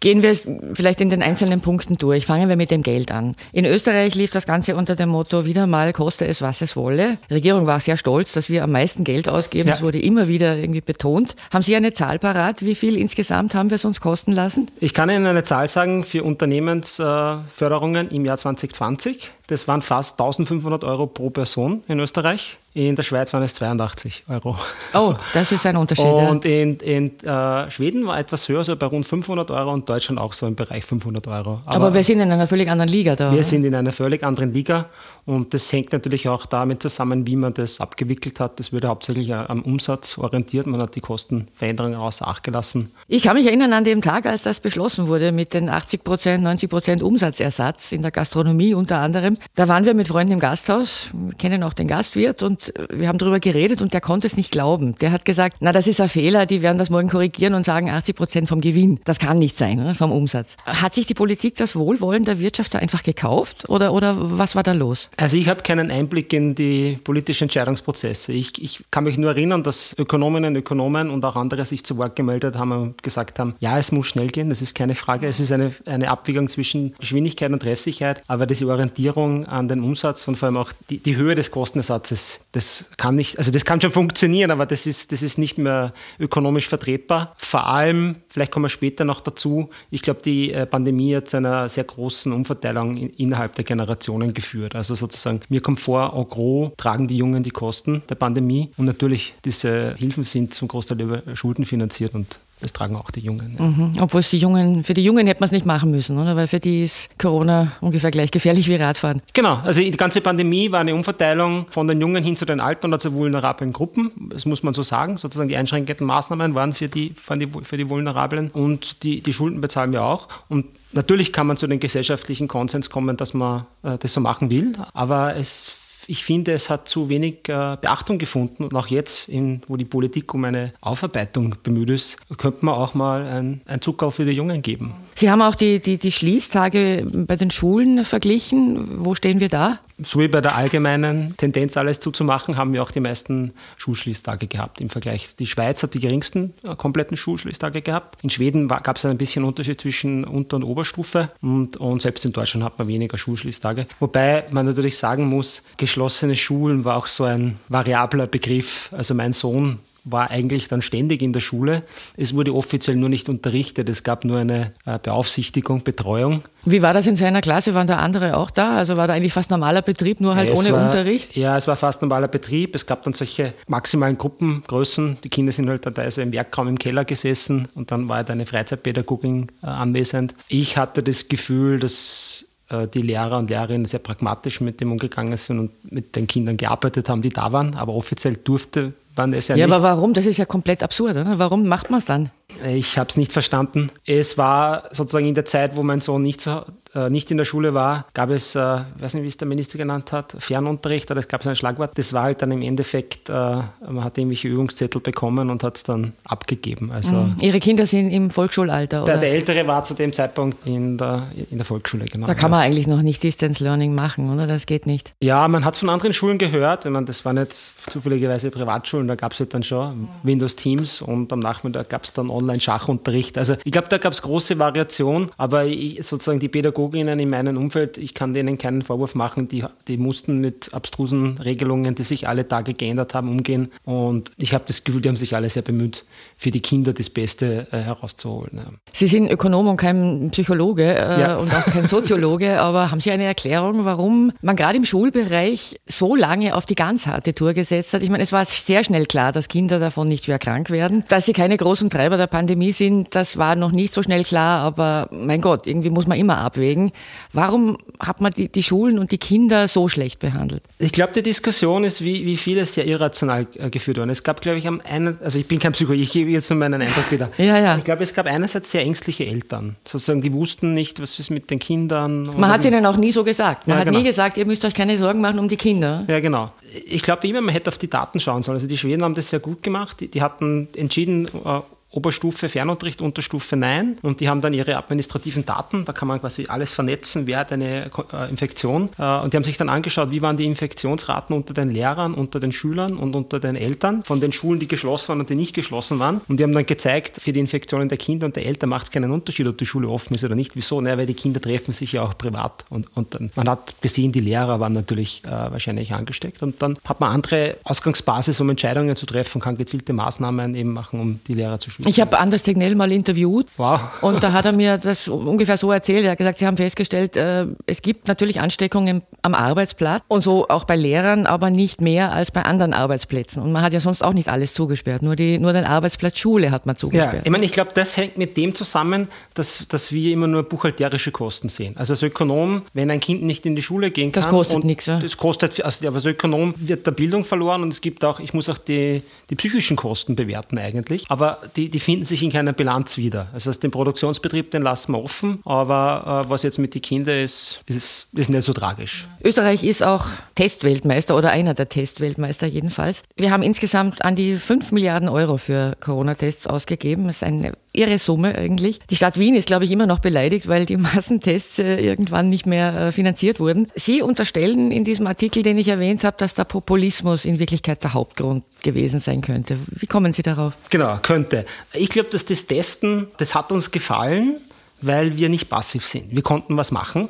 Gehen 0.00 0.22
wir 0.22 0.34
vielleicht 0.74 1.00
in 1.00 1.10
den 1.10 1.22
einzelnen 1.22 1.60
Punkten 1.60 1.98
durch. 1.98 2.26
Fangen 2.26 2.48
wir 2.48 2.56
mit 2.56 2.70
dem 2.70 2.82
Geld 2.82 3.10
an. 3.10 3.34
In 3.52 3.64
Österreich 3.64 4.14
lief 4.14 4.30
das 4.30 4.46
Ganze 4.46 4.76
unter 4.76 4.94
dem 4.94 5.08
Motto, 5.08 5.44
wieder 5.44 5.66
mal 5.66 5.92
koste 5.92 6.26
es, 6.26 6.40
was 6.40 6.62
es 6.62 6.76
wolle. 6.76 7.18
Die 7.28 7.34
Regierung 7.34 7.66
war 7.66 7.80
sehr 7.80 7.96
stolz, 7.96 8.32
dass 8.32 8.48
wir 8.48 8.62
am 8.62 8.70
meisten 8.70 9.02
Geld 9.02 9.28
ausgeben. 9.28 9.68
Ja. 9.68 9.74
Das 9.74 9.82
wurde 9.82 10.00
immer 10.00 10.28
wieder 10.28 10.56
irgendwie 10.56 10.80
betont. 10.80 11.34
Haben 11.52 11.62
Sie 11.62 11.74
eine 11.74 11.92
Zahl 11.92 12.18
parat? 12.18 12.62
Wie 12.62 12.76
viel 12.76 12.96
insgesamt 12.96 13.54
haben 13.54 13.70
wir 13.70 13.74
es 13.74 13.84
uns 13.84 14.00
kosten 14.00 14.32
lassen? 14.32 14.70
Ich 14.80 14.94
kann 14.94 15.10
Ihnen 15.10 15.26
eine 15.26 15.42
Zahl 15.42 15.66
sagen 15.66 16.04
für 16.04 16.22
Unternehmensförderungen 16.22 18.10
im 18.10 18.24
Jahr 18.24 18.36
2020. 18.36 19.32
Das 19.48 19.66
waren 19.66 19.80
fast 19.80 20.20
1500 20.20 20.84
Euro 20.84 21.06
pro 21.06 21.30
Person 21.30 21.82
in 21.88 21.98
Österreich. 22.00 22.58
In 22.74 22.96
der 22.96 23.02
Schweiz 23.02 23.32
waren 23.32 23.42
es 23.42 23.54
82 23.54 24.24
Euro. 24.28 24.56
Oh, 24.92 25.14
das 25.32 25.52
ist 25.52 25.64
ein 25.64 25.76
Unterschied. 25.76 26.04
Und 26.04 26.44
ja. 26.44 26.50
in, 26.50 26.76
in 26.76 27.18
äh, 27.20 27.70
Schweden 27.70 28.06
war 28.06 28.18
etwas 28.18 28.46
höher, 28.46 28.62
so 28.62 28.76
bei 28.76 28.84
rund 28.84 29.06
500 29.06 29.50
Euro 29.50 29.72
und 29.72 29.88
Deutschland 29.88 30.20
auch 30.20 30.34
so 30.34 30.46
im 30.46 30.54
Bereich 30.54 30.84
500 30.84 31.26
Euro. 31.28 31.60
Aber, 31.64 31.86
Aber 31.86 31.94
wir 31.94 32.04
sind 32.04 32.20
in 32.20 32.30
einer 32.30 32.46
völlig 32.46 32.70
anderen 32.70 32.90
Liga 32.90 33.16
da. 33.16 33.30
Wir 33.30 33.38
oder? 33.38 33.44
sind 33.44 33.64
in 33.64 33.74
einer 33.74 33.92
völlig 33.92 34.22
anderen 34.22 34.52
Liga 34.52 34.86
und 35.24 35.54
das 35.54 35.72
hängt 35.72 35.92
natürlich 35.92 36.28
auch 36.28 36.44
damit 36.44 36.82
zusammen, 36.82 37.26
wie 37.26 37.36
man 37.36 37.54
das 37.54 37.80
abgewickelt 37.80 38.38
hat. 38.38 38.60
Das 38.60 38.72
wurde 38.72 38.88
hauptsächlich 38.88 39.34
am 39.34 39.62
Umsatz 39.62 40.18
orientiert. 40.18 40.66
Man 40.66 40.80
hat 40.80 40.94
die 40.94 41.00
Kostenveränderungen 41.00 41.96
außer 41.96 42.28
Acht 42.28 42.44
gelassen. 42.44 42.92
Ich 43.08 43.22
kann 43.22 43.34
mich 43.34 43.46
erinnern 43.46 43.72
an 43.72 43.84
den 43.84 44.02
Tag, 44.02 44.26
als 44.26 44.42
das 44.42 44.60
beschlossen 44.60 45.08
wurde 45.08 45.32
mit 45.32 45.54
den 45.54 45.68
80 45.68 46.04
Prozent, 46.04 46.44
90 46.44 46.70
Prozent 46.70 47.02
Umsatzersatz 47.02 47.92
in 47.92 48.02
der 48.02 48.10
Gastronomie 48.10 48.74
unter 48.74 49.00
anderem. 49.00 49.37
Da 49.54 49.68
waren 49.68 49.84
wir 49.84 49.94
mit 49.94 50.08
Freunden 50.08 50.34
im 50.34 50.40
Gasthaus, 50.40 51.10
kennen 51.38 51.62
auch 51.62 51.72
den 51.72 51.88
Gastwirt 51.88 52.42
und 52.42 52.72
wir 52.90 53.08
haben 53.08 53.18
darüber 53.18 53.40
geredet 53.40 53.82
und 53.82 53.92
der 53.92 54.00
konnte 54.00 54.26
es 54.26 54.36
nicht 54.36 54.50
glauben. 54.50 54.94
Der 55.00 55.12
hat 55.12 55.24
gesagt, 55.24 55.58
na, 55.60 55.72
das 55.72 55.86
ist 55.86 56.00
ein 56.00 56.08
Fehler, 56.08 56.46
die 56.46 56.62
werden 56.62 56.78
das 56.78 56.90
morgen 56.90 57.08
korrigieren 57.08 57.54
und 57.54 57.64
sagen 57.64 57.90
80 57.90 58.16
Prozent 58.16 58.48
vom 58.48 58.60
Gewinn. 58.60 59.00
Das 59.04 59.18
kann 59.18 59.38
nicht 59.38 59.56
sein, 59.56 59.76
ne, 59.76 59.94
vom 59.94 60.12
Umsatz. 60.12 60.56
Hat 60.64 60.94
sich 60.94 61.06
die 61.06 61.14
Politik 61.14 61.56
das 61.56 61.76
Wohlwollen 61.76 62.24
der 62.24 62.38
Wirtschaft 62.38 62.74
da 62.74 62.78
einfach 62.78 63.02
gekauft 63.02 63.68
oder, 63.68 63.92
oder 63.92 64.16
was 64.18 64.54
war 64.54 64.62
da 64.62 64.72
los? 64.72 65.10
Also 65.16 65.36
ich 65.36 65.48
habe 65.48 65.62
keinen 65.62 65.90
Einblick 65.90 66.32
in 66.32 66.54
die 66.54 66.98
politischen 67.02 67.44
Entscheidungsprozesse. 67.44 68.32
Ich, 68.32 68.62
ich 68.62 68.84
kann 68.90 69.04
mich 69.04 69.18
nur 69.18 69.30
erinnern, 69.30 69.62
dass 69.62 69.94
Ökonominnen, 69.98 70.56
Ökonomen 70.56 71.10
und 71.10 71.24
auch 71.24 71.36
andere 71.36 71.64
sich 71.64 71.84
zu 71.84 71.96
Wort 71.98 72.16
gemeldet 72.16 72.56
haben 72.56 72.72
und 72.72 73.02
gesagt 73.02 73.38
haben, 73.38 73.54
ja, 73.58 73.78
es 73.78 73.92
muss 73.92 74.06
schnell 74.06 74.28
gehen, 74.28 74.48
das 74.48 74.62
ist 74.62 74.74
keine 74.74 74.94
Frage. 74.94 75.26
Es 75.26 75.40
ist 75.40 75.52
eine, 75.52 75.72
eine 75.86 76.10
Abwägung 76.10 76.48
zwischen 76.48 76.94
Geschwindigkeit 76.98 77.52
und 77.52 77.60
Treffsicherheit, 77.60 78.22
aber 78.26 78.46
diese 78.46 78.66
Orientierung 78.66 79.27
Orientierung 79.28 79.46
an 79.46 79.68
den 79.68 79.82
Umsatz 79.82 80.26
und 80.28 80.36
vor 80.36 80.46
allem 80.46 80.56
auch 80.56 80.72
die, 80.90 80.98
die 80.98 81.16
Höhe 81.16 81.34
des 81.34 81.50
Kostenersatzes, 81.50 82.40
das 82.52 82.86
kann 82.96 83.14
nicht, 83.14 83.38
also 83.38 83.50
das 83.50 83.64
kann 83.64 83.80
schon 83.80 83.92
funktionieren, 83.92 84.50
aber 84.50 84.66
das 84.66 84.86
ist, 84.86 85.12
das 85.12 85.22
ist 85.22 85.38
nicht 85.38 85.58
mehr 85.58 85.92
ökonomisch 86.18 86.68
vertretbar. 86.68 87.34
Vor 87.38 87.66
allem, 87.66 88.16
vielleicht 88.28 88.52
kommen 88.52 88.64
wir 88.64 88.70
später 88.70 89.04
noch 89.04 89.20
dazu, 89.20 89.70
ich 89.90 90.02
glaube, 90.02 90.20
die 90.22 90.52
äh, 90.52 90.66
Pandemie 90.66 91.16
hat 91.16 91.28
zu 91.28 91.36
einer 91.36 91.68
sehr 91.68 91.84
großen 91.84 92.32
Umverteilung 92.32 92.96
innerhalb 92.96 93.54
der 93.54 93.64
Generationen 93.64 94.34
geführt. 94.34 94.74
Also 94.74 94.94
sozusagen, 94.94 95.40
mir 95.48 95.60
kommt 95.60 95.80
vor, 95.80 96.14
en 96.14 96.28
gros 96.28 96.72
tragen 96.76 97.08
die 97.08 97.16
Jungen 97.16 97.42
die 97.42 97.50
Kosten 97.50 98.02
der 98.08 98.14
Pandemie 98.14 98.70
und 98.76 98.86
natürlich 98.86 99.34
diese 99.44 99.94
Hilfen 99.96 100.24
sind 100.24 100.54
zum 100.54 100.68
Großteil 100.68 101.00
über 101.00 101.22
Schulden 101.34 101.64
finanziert 101.64 102.14
und 102.14 102.38
das 102.60 102.72
tragen 102.72 102.96
auch 102.96 103.10
die 103.10 103.20
Jungen. 103.20 103.56
Ja. 103.58 103.64
Mhm. 103.64 103.92
Obwohl 104.00 104.20
es 104.20 104.30
die 104.30 104.38
Jungen, 104.38 104.84
für 104.84 104.94
die 104.94 105.04
Jungen 105.04 105.26
hätte 105.26 105.40
man 105.40 105.46
es 105.46 105.52
nicht 105.52 105.66
machen 105.66 105.90
müssen, 105.90 106.18
oder? 106.18 106.36
Weil 106.36 106.46
für 106.46 106.60
die 106.60 106.82
ist 106.82 107.16
Corona 107.18 107.72
ungefähr 107.80 108.10
gleich 108.10 108.30
gefährlich 108.30 108.68
wie 108.68 108.74
Radfahren. 108.74 109.22
Genau, 109.32 109.60
also 109.64 109.80
die 109.80 109.90
ganze 109.92 110.20
Pandemie 110.20 110.72
war 110.72 110.80
eine 110.80 110.94
Umverteilung 110.94 111.66
von 111.70 111.86
den 111.86 112.00
Jungen 112.00 112.24
hin 112.24 112.36
zu 112.36 112.44
den 112.44 112.60
Alten 112.60 112.92
und 112.92 113.00
zu 113.00 113.12
vulnerablen 113.12 113.72
Gruppen. 113.72 114.10
Das 114.30 114.44
muss 114.44 114.62
man 114.62 114.74
so 114.74 114.82
sagen. 114.82 115.18
Sozusagen 115.18 115.48
die 115.48 115.56
einschränkenden 115.56 116.06
Maßnahmen 116.06 116.54
waren 116.54 116.72
für 116.72 116.88
die, 116.88 117.14
für 117.16 117.36
die, 117.36 117.48
für 117.62 117.76
die 117.76 117.88
Vulnerablen 117.88 118.50
und 118.50 119.02
die, 119.02 119.20
die 119.20 119.32
Schulden 119.32 119.60
bezahlen 119.60 119.92
wir 119.92 120.04
auch. 120.04 120.28
Und 120.48 120.66
Natürlich 120.92 121.32
kann 121.34 121.46
man 121.46 121.58
zu 121.58 121.66
den 121.66 121.80
gesellschaftlichen 121.80 122.48
Konsens 122.48 122.88
kommen, 122.88 123.16
dass 123.18 123.34
man 123.34 123.66
äh, 123.82 123.98
das 123.98 124.14
so 124.14 124.20
machen 124.20 124.50
will, 124.50 124.72
aber 124.94 125.36
es 125.36 125.76
ich 126.08 126.24
finde, 126.24 126.52
es 126.52 126.70
hat 126.70 126.88
zu 126.88 127.08
wenig 127.08 127.48
äh, 127.48 127.76
Beachtung 127.80 128.18
gefunden. 128.18 128.64
Und 128.64 128.74
auch 128.74 128.86
jetzt, 128.88 129.28
in, 129.28 129.60
wo 129.68 129.76
die 129.76 129.84
Politik 129.84 130.32
um 130.32 130.44
eine 130.44 130.72
Aufarbeitung 130.80 131.54
bemüht 131.62 131.90
ist, 131.90 132.16
könnte 132.38 132.64
man 132.64 132.74
auch 132.74 132.94
mal 132.94 133.26
ein, 133.26 133.60
ein 133.66 133.82
Zuckerl 133.82 134.10
für 134.10 134.24
die 134.24 134.32
Jungen 134.32 134.62
geben. 134.62 134.94
Sie 135.14 135.30
haben 135.30 135.42
auch 135.42 135.54
die, 135.54 135.80
die, 135.80 135.98
die 135.98 136.10
Schließtage 136.10 137.06
bei 137.12 137.36
den 137.36 137.50
Schulen 137.50 138.04
verglichen. 138.04 139.04
Wo 139.04 139.14
stehen 139.14 139.38
wir 139.40 139.50
da? 139.50 139.80
So 140.00 140.20
wie 140.20 140.28
bei 140.28 140.40
der 140.40 140.54
allgemeinen 140.54 141.36
Tendenz, 141.36 141.76
alles 141.76 141.98
zuzumachen, 141.98 142.56
haben 142.56 142.72
wir 142.72 142.82
auch 142.82 142.92
die 142.92 143.00
meisten 143.00 143.52
Schulschließtage 143.76 144.46
gehabt 144.46 144.80
im 144.80 144.90
Vergleich. 144.90 145.34
Die 145.36 145.46
Schweiz 145.46 145.82
hat 145.82 145.94
die 145.94 146.00
geringsten 146.00 146.54
äh, 146.62 146.76
kompletten 146.76 147.16
Schulschließtage 147.16 147.82
gehabt. 147.82 148.22
In 148.22 148.30
Schweden 148.30 148.68
gab 148.68 148.96
es 148.96 149.04
ein 149.04 149.18
bisschen 149.18 149.44
Unterschied 149.44 149.80
zwischen 149.80 150.24
Unter- 150.24 150.56
und 150.56 150.62
Oberstufe 150.62 151.30
und, 151.42 151.76
und 151.78 152.00
selbst 152.02 152.24
in 152.24 152.32
Deutschland 152.32 152.64
hat 152.64 152.78
man 152.78 152.86
weniger 152.86 153.18
Schulschließtage. 153.18 153.86
Wobei 153.98 154.44
man 154.50 154.66
natürlich 154.66 154.98
sagen 154.98 155.26
muss, 155.26 155.64
geschlossene 155.76 156.36
Schulen 156.36 156.84
war 156.84 156.96
auch 156.96 157.08
so 157.08 157.24
ein 157.24 157.58
variabler 157.68 158.26
Begriff. 158.26 158.90
Also 158.92 159.14
mein 159.14 159.32
Sohn 159.32 159.80
war 160.10 160.30
eigentlich 160.30 160.68
dann 160.68 160.82
ständig 160.82 161.22
in 161.22 161.32
der 161.32 161.40
Schule. 161.40 161.82
Es 162.16 162.34
wurde 162.34 162.54
offiziell 162.54 162.96
nur 162.96 163.08
nicht 163.08 163.28
unterrichtet. 163.28 163.88
Es 163.88 164.02
gab 164.02 164.24
nur 164.24 164.38
eine 164.38 164.72
äh, 164.86 164.98
Beaufsichtigung, 164.98 165.84
Betreuung. 165.84 166.42
Wie 166.64 166.82
war 166.82 166.92
das 166.92 167.06
in 167.06 167.16
seiner 167.16 167.40
Klasse? 167.40 167.74
Waren 167.74 167.86
da 167.86 167.98
andere 167.98 168.36
auch 168.36 168.50
da? 168.50 168.76
Also 168.76 168.96
war 168.96 169.06
da 169.06 169.14
eigentlich 169.14 169.32
fast 169.32 169.50
normaler 169.50 169.82
Betrieb, 169.82 170.20
nur 170.20 170.36
halt 170.36 170.50
ja, 170.50 170.56
ohne 170.56 170.72
war, 170.72 170.86
Unterricht? 170.86 171.36
Ja, 171.36 171.56
es 171.56 171.66
war 171.66 171.76
fast 171.76 172.02
normaler 172.02 172.28
Betrieb. 172.28 172.74
Es 172.74 172.86
gab 172.86 173.02
dann 173.04 173.12
solche 173.12 173.54
maximalen 173.66 174.18
Gruppengrößen. 174.18 175.18
Die 175.24 175.28
Kinder 175.28 175.52
sind 175.52 175.68
halt 175.68 175.82
teilweise 175.82 176.22
im 176.22 176.32
Werkraum 176.32 176.68
im 176.68 176.78
Keller 176.78 177.04
gesessen 177.04 177.68
und 177.74 177.90
dann 177.90 178.08
war 178.08 178.16
halt 178.16 178.30
eine 178.30 178.46
Freizeitpädagogin 178.46 179.48
äh, 179.62 179.66
anwesend. 179.66 180.34
Ich 180.48 180.76
hatte 180.76 181.02
das 181.02 181.28
Gefühl, 181.28 181.78
dass 181.78 182.48
äh, 182.68 182.86
die 182.86 183.02
Lehrer 183.02 183.38
und 183.38 183.50
Lehrerinnen 183.50 183.86
sehr 183.86 184.00
pragmatisch 184.00 184.60
mit 184.60 184.80
dem 184.80 184.92
umgegangen 184.92 185.36
sind 185.36 185.58
und 185.58 185.92
mit 185.92 186.16
den 186.16 186.26
Kindern 186.26 186.56
gearbeitet 186.56 187.08
haben, 187.08 187.22
die 187.22 187.30
da 187.30 187.52
waren. 187.52 187.74
Aber 187.74 187.94
offiziell 187.94 188.34
durfte 188.34 188.92
man 189.18 189.32
es 189.34 189.48
ja, 189.48 189.56
ja 189.56 189.66
nicht. 189.66 189.74
Aber 189.74 189.82
warum? 189.82 190.14
Das 190.14 190.24
ist 190.24 190.38
ja 190.38 190.46
komplett 190.46 190.82
absurd, 190.82 191.16
oder? 191.16 191.38
Warum 191.38 191.68
macht 191.68 191.90
man 191.90 191.98
es 191.98 192.06
dann? 192.06 192.30
Ich 192.66 192.96
habe 192.98 193.10
es 193.10 193.16
nicht 193.16 193.32
verstanden. 193.32 193.90
Es 194.06 194.38
war 194.38 194.84
sozusagen 194.90 195.26
in 195.26 195.34
der 195.34 195.44
Zeit, 195.44 195.76
wo 195.76 195.82
mein 195.82 196.00
Sohn 196.00 196.22
nicht, 196.22 196.40
so, 196.40 196.50
äh, 196.50 196.64
nicht 197.08 197.30
in 197.30 197.36
der 197.36 197.44
Schule 197.44 197.74
war, 197.74 198.06
gab 198.14 198.30
es, 198.30 198.54
äh, 198.54 198.58
weiß 198.58 199.14
nicht, 199.14 199.22
wie 199.22 199.28
es 199.28 199.36
der 199.36 199.48
Minister 199.48 199.78
genannt 199.78 200.12
hat, 200.12 200.34
Fernunterricht 200.38 201.10
oder 201.10 201.20
es 201.20 201.28
gab 201.28 201.42
so 201.42 201.48
ein 201.48 201.56
Schlagwort. 201.56 201.96
Das 201.96 202.12
war 202.12 202.24
halt 202.24 202.42
dann 202.42 202.50
im 202.50 202.62
Endeffekt, 202.62 203.28
äh, 203.28 203.32
man 203.32 204.04
hat 204.04 204.18
irgendwelche 204.18 204.48
Übungszettel 204.48 205.00
bekommen 205.00 205.50
und 205.50 205.62
hat 205.62 205.76
es 205.76 205.84
dann 205.84 206.12
abgegeben. 206.24 206.90
Also 206.90 207.14
mhm. 207.14 207.36
Ihre 207.40 207.60
Kinder 207.60 207.86
sind 207.86 208.10
im 208.10 208.30
Volksschulalter, 208.30 209.02
oder? 209.02 209.12
Der, 209.12 209.20
der, 209.20 209.30
Ältere 209.32 209.66
war 209.66 209.82
zu 209.84 209.94
dem 209.94 210.12
Zeitpunkt 210.12 210.66
in 210.66 210.98
der, 210.98 211.28
in 211.50 211.58
der 211.58 211.64
Volksschule, 211.64 212.06
genau. 212.06 212.26
Da 212.26 212.34
kann 212.34 212.50
man 212.50 212.60
eigentlich 212.60 212.86
noch 212.86 213.02
nicht 213.02 213.22
Distance 213.22 213.62
Learning 213.62 213.94
machen, 213.94 214.32
oder? 214.32 214.46
Das 214.46 214.66
geht 214.66 214.86
nicht. 214.86 215.14
Ja, 215.22 215.46
man 215.48 215.64
hat 215.64 215.74
es 215.74 215.80
von 215.80 215.90
anderen 215.90 216.12
Schulen 216.12 216.38
gehört. 216.38 216.84
Ich 216.84 216.90
meine, 216.90 217.06
das 217.06 217.24
waren 217.24 217.36
jetzt 217.36 217.90
zufälligerweise 217.90 218.50
Privatschulen, 218.50 219.08
da 219.08 219.14
gab 219.14 219.32
es 219.32 219.40
halt 219.40 219.54
dann 219.54 219.62
schon 219.62 220.08
Windows 220.22 220.56
Teams 220.56 221.02
und 221.02 221.32
am 221.32 221.38
Nachmittag 221.38 221.88
gab 221.88 222.04
es 222.04 222.12
dann 222.12 222.30
Online-Schachunterricht. 222.30 223.38
Also 223.38 223.56
ich 223.64 223.72
glaube, 223.72 223.88
da 223.88 223.98
gab 223.98 224.12
es 224.12 224.22
große 224.22 224.58
Variation, 224.58 225.30
aber 225.36 225.66
ich, 225.66 226.04
sozusagen 226.06 226.40
die 226.40 226.48
Pädagoginnen 226.88 227.18
in 227.18 227.30
meinem 227.30 227.56
Umfeld, 227.56 227.98
ich 227.98 228.14
kann 228.14 228.32
denen 228.32 228.58
keinen 228.58 228.82
Vorwurf 228.82 229.14
machen, 229.14 229.48
die, 229.48 229.64
die 229.86 229.96
mussten 229.96 230.38
mit 230.38 230.72
abstrusen 230.72 231.38
Regelungen, 231.38 231.94
die 231.94 232.02
sich 232.02 232.28
alle 232.28 232.48
Tage 232.48 232.74
geändert 232.74 233.14
haben, 233.14 233.28
umgehen. 233.28 233.70
Und 233.84 234.32
ich 234.38 234.54
habe 234.54 234.64
das 234.66 234.84
Gefühl, 234.84 235.02
die 235.02 235.08
haben 235.08 235.16
sich 235.16 235.34
alle 235.34 235.50
sehr 235.50 235.62
bemüht, 235.62 236.04
für 236.36 236.50
die 236.50 236.60
Kinder 236.60 236.92
das 236.92 237.10
Beste 237.10 237.66
äh, 237.70 237.78
herauszuholen. 237.78 238.52
Ja. 238.54 238.70
Sie 238.92 239.06
sind 239.06 239.30
Ökonom 239.30 239.68
und 239.68 239.76
kein 239.76 240.30
Psychologe 240.30 240.84
äh, 240.84 241.20
ja. 241.20 241.36
und 241.36 241.52
auch 241.54 241.64
kein 241.64 241.86
Soziologe, 241.86 242.60
aber 242.60 242.90
haben 242.90 243.00
Sie 243.00 243.10
eine 243.10 243.24
Erklärung, 243.24 243.84
warum 243.84 244.32
man 244.40 244.56
gerade 244.56 244.76
im 244.76 244.84
Schulbereich 244.84 245.78
so 245.86 246.16
lange 246.16 246.54
auf 246.54 246.66
die 246.66 246.74
ganz 246.74 247.06
harte 247.06 247.32
Tour 247.32 247.52
gesetzt 247.52 247.92
hat? 247.94 248.02
Ich 248.02 248.10
meine, 248.10 248.22
es 248.22 248.32
war 248.32 248.44
sehr 248.44 248.84
schnell 248.84 249.06
klar, 249.06 249.32
dass 249.32 249.48
Kinder 249.48 249.78
davon 249.78 250.08
nicht 250.08 250.24
schwer 250.24 250.38
krank 250.38 250.70
werden. 250.70 251.04
Dass 251.08 251.26
sie 251.26 251.32
keine 251.32 251.56
großen 251.56 251.90
Treiber 251.90 252.16
der 252.16 252.26
Pandemie 252.26 252.72
sind, 252.72 253.14
das 253.14 253.36
war 253.36 253.56
noch 253.56 253.72
nicht 253.72 253.92
so 253.92 254.02
schnell 254.02 254.24
klar, 254.24 254.60
aber 254.62 255.08
mein 255.10 255.40
Gott, 255.40 255.66
irgendwie 255.66 255.90
muss 255.90 256.06
man 256.06 256.18
immer 256.18 256.38
abwägen 256.38 256.67
bewegen. 256.68 256.92
Warum 257.32 257.78
hat 258.00 258.20
man 258.20 258.32
die, 258.32 258.48
die 258.48 258.62
Schulen 258.62 258.98
und 258.98 259.10
die 259.10 259.18
Kinder 259.18 259.68
so 259.68 259.88
schlecht 259.88 260.18
behandelt? 260.18 260.62
Ich 260.78 260.92
glaube, 260.92 261.12
die 261.12 261.22
Diskussion 261.22 261.84
ist 261.84 262.02
wie, 262.02 262.24
wie 262.26 262.36
vieles 262.36 262.74
sehr 262.74 262.86
irrational 262.86 263.46
äh, 263.58 263.70
geführt 263.70 263.98
worden. 263.98 264.10
Es 264.10 264.22
gab, 264.22 264.40
glaube 264.40 264.58
ich, 264.58 264.66
am 264.66 264.80
einen, 264.88 265.18
also 265.22 265.38
ich 265.38 265.46
bin 265.46 265.58
kein 265.58 265.72
Psychologe, 265.72 266.02
ich 266.02 266.10
gebe 266.12 266.30
jetzt 266.30 266.50
nur 266.50 266.58
meinen 266.58 266.80
Eindruck 266.82 267.10
wieder. 267.10 267.28
Ja, 267.38 267.58
ja. 267.58 267.78
Ich 267.78 267.84
glaube, 267.84 268.02
es 268.02 268.12
gab 268.14 268.26
einerseits 268.26 268.70
sehr 268.70 268.82
ängstliche 268.82 269.24
Eltern. 269.24 269.76
Sozusagen, 269.86 270.20
die 270.20 270.32
wussten 270.32 270.74
nicht, 270.74 271.00
was 271.00 271.18
ist 271.18 271.30
mit 271.30 271.50
den 271.50 271.58
Kindern. 271.58 272.24
Man 272.38 272.50
hat 272.50 272.60
es 272.60 272.66
ihnen 272.66 272.84
auch 272.84 272.96
nie 272.96 273.12
so 273.12 273.24
gesagt. 273.24 273.66
Man 273.66 273.76
Ja, 273.76 273.80
hat 273.80 273.86
genau. 273.86 273.98
nie 273.98 274.04
gesagt, 274.04 274.36
ihr 274.36 274.44
müsst 274.44 274.64
euch 274.64 274.74
keine 274.74 274.98
Sorgen 274.98 275.20
machen 275.20 275.38
um 275.38 275.48
die 275.48 275.56
Kinder. 275.56 276.04
Ja, 276.08 276.20
genau. 276.20 276.52
Ich 276.86 277.02
glaube 277.02 277.26
immer, 277.26 277.40
man 277.40 277.54
hätte 277.54 277.68
auf 277.68 277.78
die 277.78 277.88
Daten 277.88 278.20
schauen 278.20 278.42
sollen. 278.42 278.56
Also 278.56 278.66
die 278.66 278.76
Schweden 278.76 279.02
haben 279.02 279.14
das 279.14 279.30
sehr 279.30 279.40
gut 279.40 279.62
gemacht. 279.62 280.00
Die, 280.00 280.08
die 280.08 280.20
hatten 280.20 280.68
entschieden, 280.76 281.26
äh, 281.44 281.60
Oberstufe 281.90 282.48
Fernunterricht, 282.48 283.00
Unterstufe 283.00 283.56
nein. 283.56 283.98
Und 284.02 284.20
die 284.20 284.28
haben 284.28 284.40
dann 284.40 284.52
ihre 284.52 284.76
administrativen 284.76 285.46
Daten, 285.46 285.84
da 285.84 285.92
kann 285.92 286.06
man 286.06 286.20
quasi 286.20 286.46
alles 286.48 286.72
vernetzen, 286.72 287.26
wer 287.26 287.38
hat 287.38 287.52
eine 287.52 287.90
äh, 288.12 288.30
Infektion. 288.30 288.90
Äh, 288.98 289.20
und 289.20 289.32
die 289.32 289.36
haben 289.36 289.44
sich 289.44 289.56
dann 289.56 289.70
angeschaut, 289.70 290.10
wie 290.10 290.20
waren 290.20 290.36
die 290.36 290.44
Infektionsraten 290.44 291.34
unter 291.34 291.54
den 291.54 291.70
Lehrern, 291.70 292.14
unter 292.14 292.40
den 292.40 292.52
Schülern 292.52 292.96
und 292.96 293.16
unter 293.16 293.40
den 293.40 293.56
Eltern 293.56 294.04
von 294.04 294.20
den 294.20 294.32
Schulen, 294.32 294.60
die 294.60 294.68
geschlossen 294.68 295.08
waren 295.08 295.20
und 295.20 295.30
die 295.30 295.34
nicht 295.34 295.54
geschlossen 295.54 295.98
waren. 295.98 296.20
Und 296.28 296.38
die 296.38 296.44
haben 296.44 296.52
dann 296.52 296.66
gezeigt, 296.66 297.20
für 297.22 297.32
die 297.32 297.40
Infektionen 297.40 297.88
der 297.88 297.98
Kinder 297.98 298.26
und 298.26 298.36
der 298.36 298.44
Eltern 298.44 298.68
macht 298.68 298.84
es 298.84 298.90
keinen 298.90 299.10
Unterschied, 299.10 299.46
ob 299.46 299.56
die 299.56 299.66
Schule 299.66 299.88
offen 299.88 300.14
ist 300.14 300.24
oder 300.24 300.34
nicht. 300.34 300.56
Wieso? 300.56 300.80
Naja, 300.82 300.98
weil 300.98 301.06
die 301.06 301.14
Kinder 301.14 301.40
treffen 301.40 301.72
sich 301.72 301.92
ja 301.92 302.02
auch 302.02 302.16
privat. 302.18 302.66
Und, 302.68 302.94
und 302.96 303.14
dann, 303.14 303.30
man 303.34 303.48
hat 303.48 303.74
gesehen, 303.80 304.12
die 304.12 304.20
Lehrer 304.20 304.60
waren 304.60 304.74
natürlich 304.74 305.22
äh, 305.24 305.30
wahrscheinlich 305.30 305.94
angesteckt. 305.94 306.42
Und 306.42 306.60
dann 306.60 306.78
hat 306.84 307.00
man 307.00 307.12
andere 307.12 307.56
Ausgangsbasis, 307.64 308.40
um 308.40 308.50
Entscheidungen 308.50 308.94
zu 308.94 309.06
treffen, 309.06 309.40
kann 309.40 309.56
gezielte 309.56 309.94
Maßnahmen 309.94 310.54
eben 310.54 310.72
machen, 310.74 311.00
um 311.00 311.20
die 311.26 311.34
Lehrer 311.34 311.58
zu 311.58 311.70
schützen. 311.70 311.77
Ich 311.86 312.00
habe 312.00 312.18
Anders 312.18 312.42
Tegnell 312.42 312.74
mal 312.74 312.90
interviewt 312.90 313.46
Wow. 313.56 313.80
und 314.02 314.22
da 314.22 314.32
hat 314.32 314.44
er 314.46 314.52
mir 314.52 314.78
das 314.78 315.06
ungefähr 315.08 315.56
so 315.56 315.70
erzählt. 315.70 316.04
Er 316.04 316.12
hat 316.12 316.18
gesagt, 316.18 316.38
sie 316.38 316.46
haben 316.46 316.56
festgestellt, 316.56 317.16
äh, 317.16 317.46
es 317.66 317.82
gibt 317.82 318.08
natürlich 318.08 318.40
Ansteckungen 318.40 319.02
am 319.22 319.34
Arbeitsplatz 319.34 320.02
und 320.08 320.22
so 320.22 320.48
auch 320.48 320.64
bei 320.64 320.76
Lehrern, 320.76 321.26
aber 321.26 321.50
nicht 321.50 321.80
mehr 321.80 322.12
als 322.12 322.30
bei 322.32 322.42
anderen 322.42 322.72
Arbeitsplätzen. 322.74 323.42
Und 323.42 323.52
man 323.52 323.62
hat 323.62 323.72
ja 323.72 323.80
sonst 323.80 324.02
auch 324.02 324.12
nicht 324.12 324.28
alles 324.28 324.54
zugesperrt, 324.54 325.02
nur, 325.02 325.14
die, 325.14 325.38
nur 325.38 325.52
den 325.52 325.64
Arbeitsplatz 325.64 326.18
Schule 326.18 326.50
hat 326.50 326.66
man 326.66 326.74
Ja, 326.74 326.80
zugesperrt. 326.80 327.20
ich 327.24 327.30
meine, 327.30 327.44
ich 327.44 327.52
glaube, 327.52 327.70
das 327.74 327.96
hängt 327.96 328.18
mit 328.18 328.36
dem 328.36 328.54
zusammen, 328.54 329.08
dass, 329.34 329.66
dass 329.68 329.92
wir 329.92 330.12
immer 330.12 330.26
nur 330.26 330.42
buchhalterische 330.42 331.12
Kosten 331.12 331.48
sehen. 331.48 331.76
Also 331.76 331.92
als 331.92 332.02
Ökonom, 332.02 332.62
wenn 332.74 332.90
ein 332.90 333.00
Kind 333.00 333.22
nicht 333.22 333.46
in 333.46 333.54
die 333.54 333.62
Schule 333.62 333.90
gehen 333.90 334.10
kann. 334.12 334.22
Das 334.24 334.30
kostet 334.30 334.64
nichts, 334.64 334.86
ja. 334.86 334.98
Das 335.00 335.16
kostet, 335.16 335.62
also 335.64 335.86
aber 335.86 335.96
als 335.96 336.04
Ökonom 336.04 336.54
wird 336.56 336.86
der 336.86 336.92
Bildung 336.92 337.24
verloren 337.24 337.62
und 337.62 337.72
es 337.72 337.80
gibt 337.80 338.04
auch, 338.04 338.18
ich 338.20 338.34
muss 338.34 338.48
auch 338.48 338.58
die, 338.58 339.02
die 339.30 339.36
psychischen 339.36 339.76
Kosten 339.76 340.16
bewerten 340.16 340.58
eigentlich, 340.58 341.04
aber 341.08 341.38
die, 341.56 341.67
die 341.70 341.80
finden 341.80 342.04
sich 342.04 342.22
in 342.22 342.32
keiner 342.32 342.52
Bilanz 342.52 342.96
wieder. 342.96 343.28
Also 343.32 343.50
den 343.52 343.70
Produktionsbetrieb, 343.70 344.50
den 344.50 344.62
lassen 344.62 344.92
wir 344.92 345.02
offen, 345.02 345.40
aber 345.44 346.24
äh, 346.26 346.30
was 346.30 346.42
jetzt 346.42 346.58
mit 346.58 346.74
den 346.74 346.82
Kindern 346.82 347.18
ist, 347.24 347.60
ist, 347.66 348.08
ist 348.12 348.30
nicht 348.30 348.44
so 348.44 348.52
tragisch. 348.52 349.06
Österreich 349.22 349.64
ist 349.64 349.82
auch 349.82 350.06
Testweltmeister 350.34 351.16
oder 351.16 351.30
einer 351.30 351.54
der 351.54 351.68
Testweltmeister 351.68 352.46
jedenfalls. 352.46 353.02
Wir 353.16 353.30
haben 353.30 353.42
insgesamt 353.42 354.04
an 354.04 354.16
die 354.16 354.36
5 354.36 354.72
Milliarden 354.72 355.08
Euro 355.08 355.36
für 355.36 355.76
Corona-Tests 355.80 356.46
ausgegeben. 356.46 357.06
Das 357.06 357.16
ist 357.16 357.24
eine 357.24 357.52
irre 357.78 357.98
Summe 357.98 358.34
eigentlich. 358.34 358.80
Die 358.90 358.96
Stadt 358.96 359.18
Wien 359.18 359.34
ist, 359.34 359.46
glaube 359.46 359.64
ich, 359.64 359.70
immer 359.70 359.86
noch 359.86 360.00
beleidigt, 360.00 360.48
weil 360.48 360.66
die 360.66 360.76
Massentests 360.88 361.58
äh, 361.58 361.80
irgendwann 361.80 362.28
nicht 362.28 362.46
mehr 362.46 362.88
äh, 362.88 362.92
finanziert 362.92 363.40
wurden. 363.40 363.68
Sie 363.74 364.02
unterstellen 364.02 364.70
in 364.70 364.84
diesem 364.84 365.06
Artikel, 365.06 365.42
den 365.42 365.58
ich 365.58 365.68
erwähnt 365.68 366.04
habe, 366.04 366.16
dass 366.18 366.34
der 366.34 366.44
Populismus 366.44 367.24
in 367.24 367.38
Wirklichkeit 367.38 367.82
der 367.84 367.94
Hauptgrund 367.94 368.44
gewesen 368.62 369.00
sein 369.00 369.20
könnte. 369.20 369.58
Wie 369.68 369.86
kommen 369.86 370.12
Sie 370.12 370.22
darauf? 370.22 370.54
Genau, 370.70 370.98
könnte. 371.02 371.46
Ich 371.72 371.88
glaube, 371.88 372.10
dass 372.10 372.24
das 372.24 372.46
Testen, 372.46 373.08
das 373.18 373.34
hat 373.34 373.52
uns 373.52 373.70
gefallen, 373.70 374.36
weil 374.80 375.16
wir 375.16 375.28
nicht 375.28 375.48
passiv 375.48 375.86
sind. 375.86 376.14
Wir 376.14 376.22
konnten 376.22 376.56
was 376.56 376.70
machen. 376.70 377.08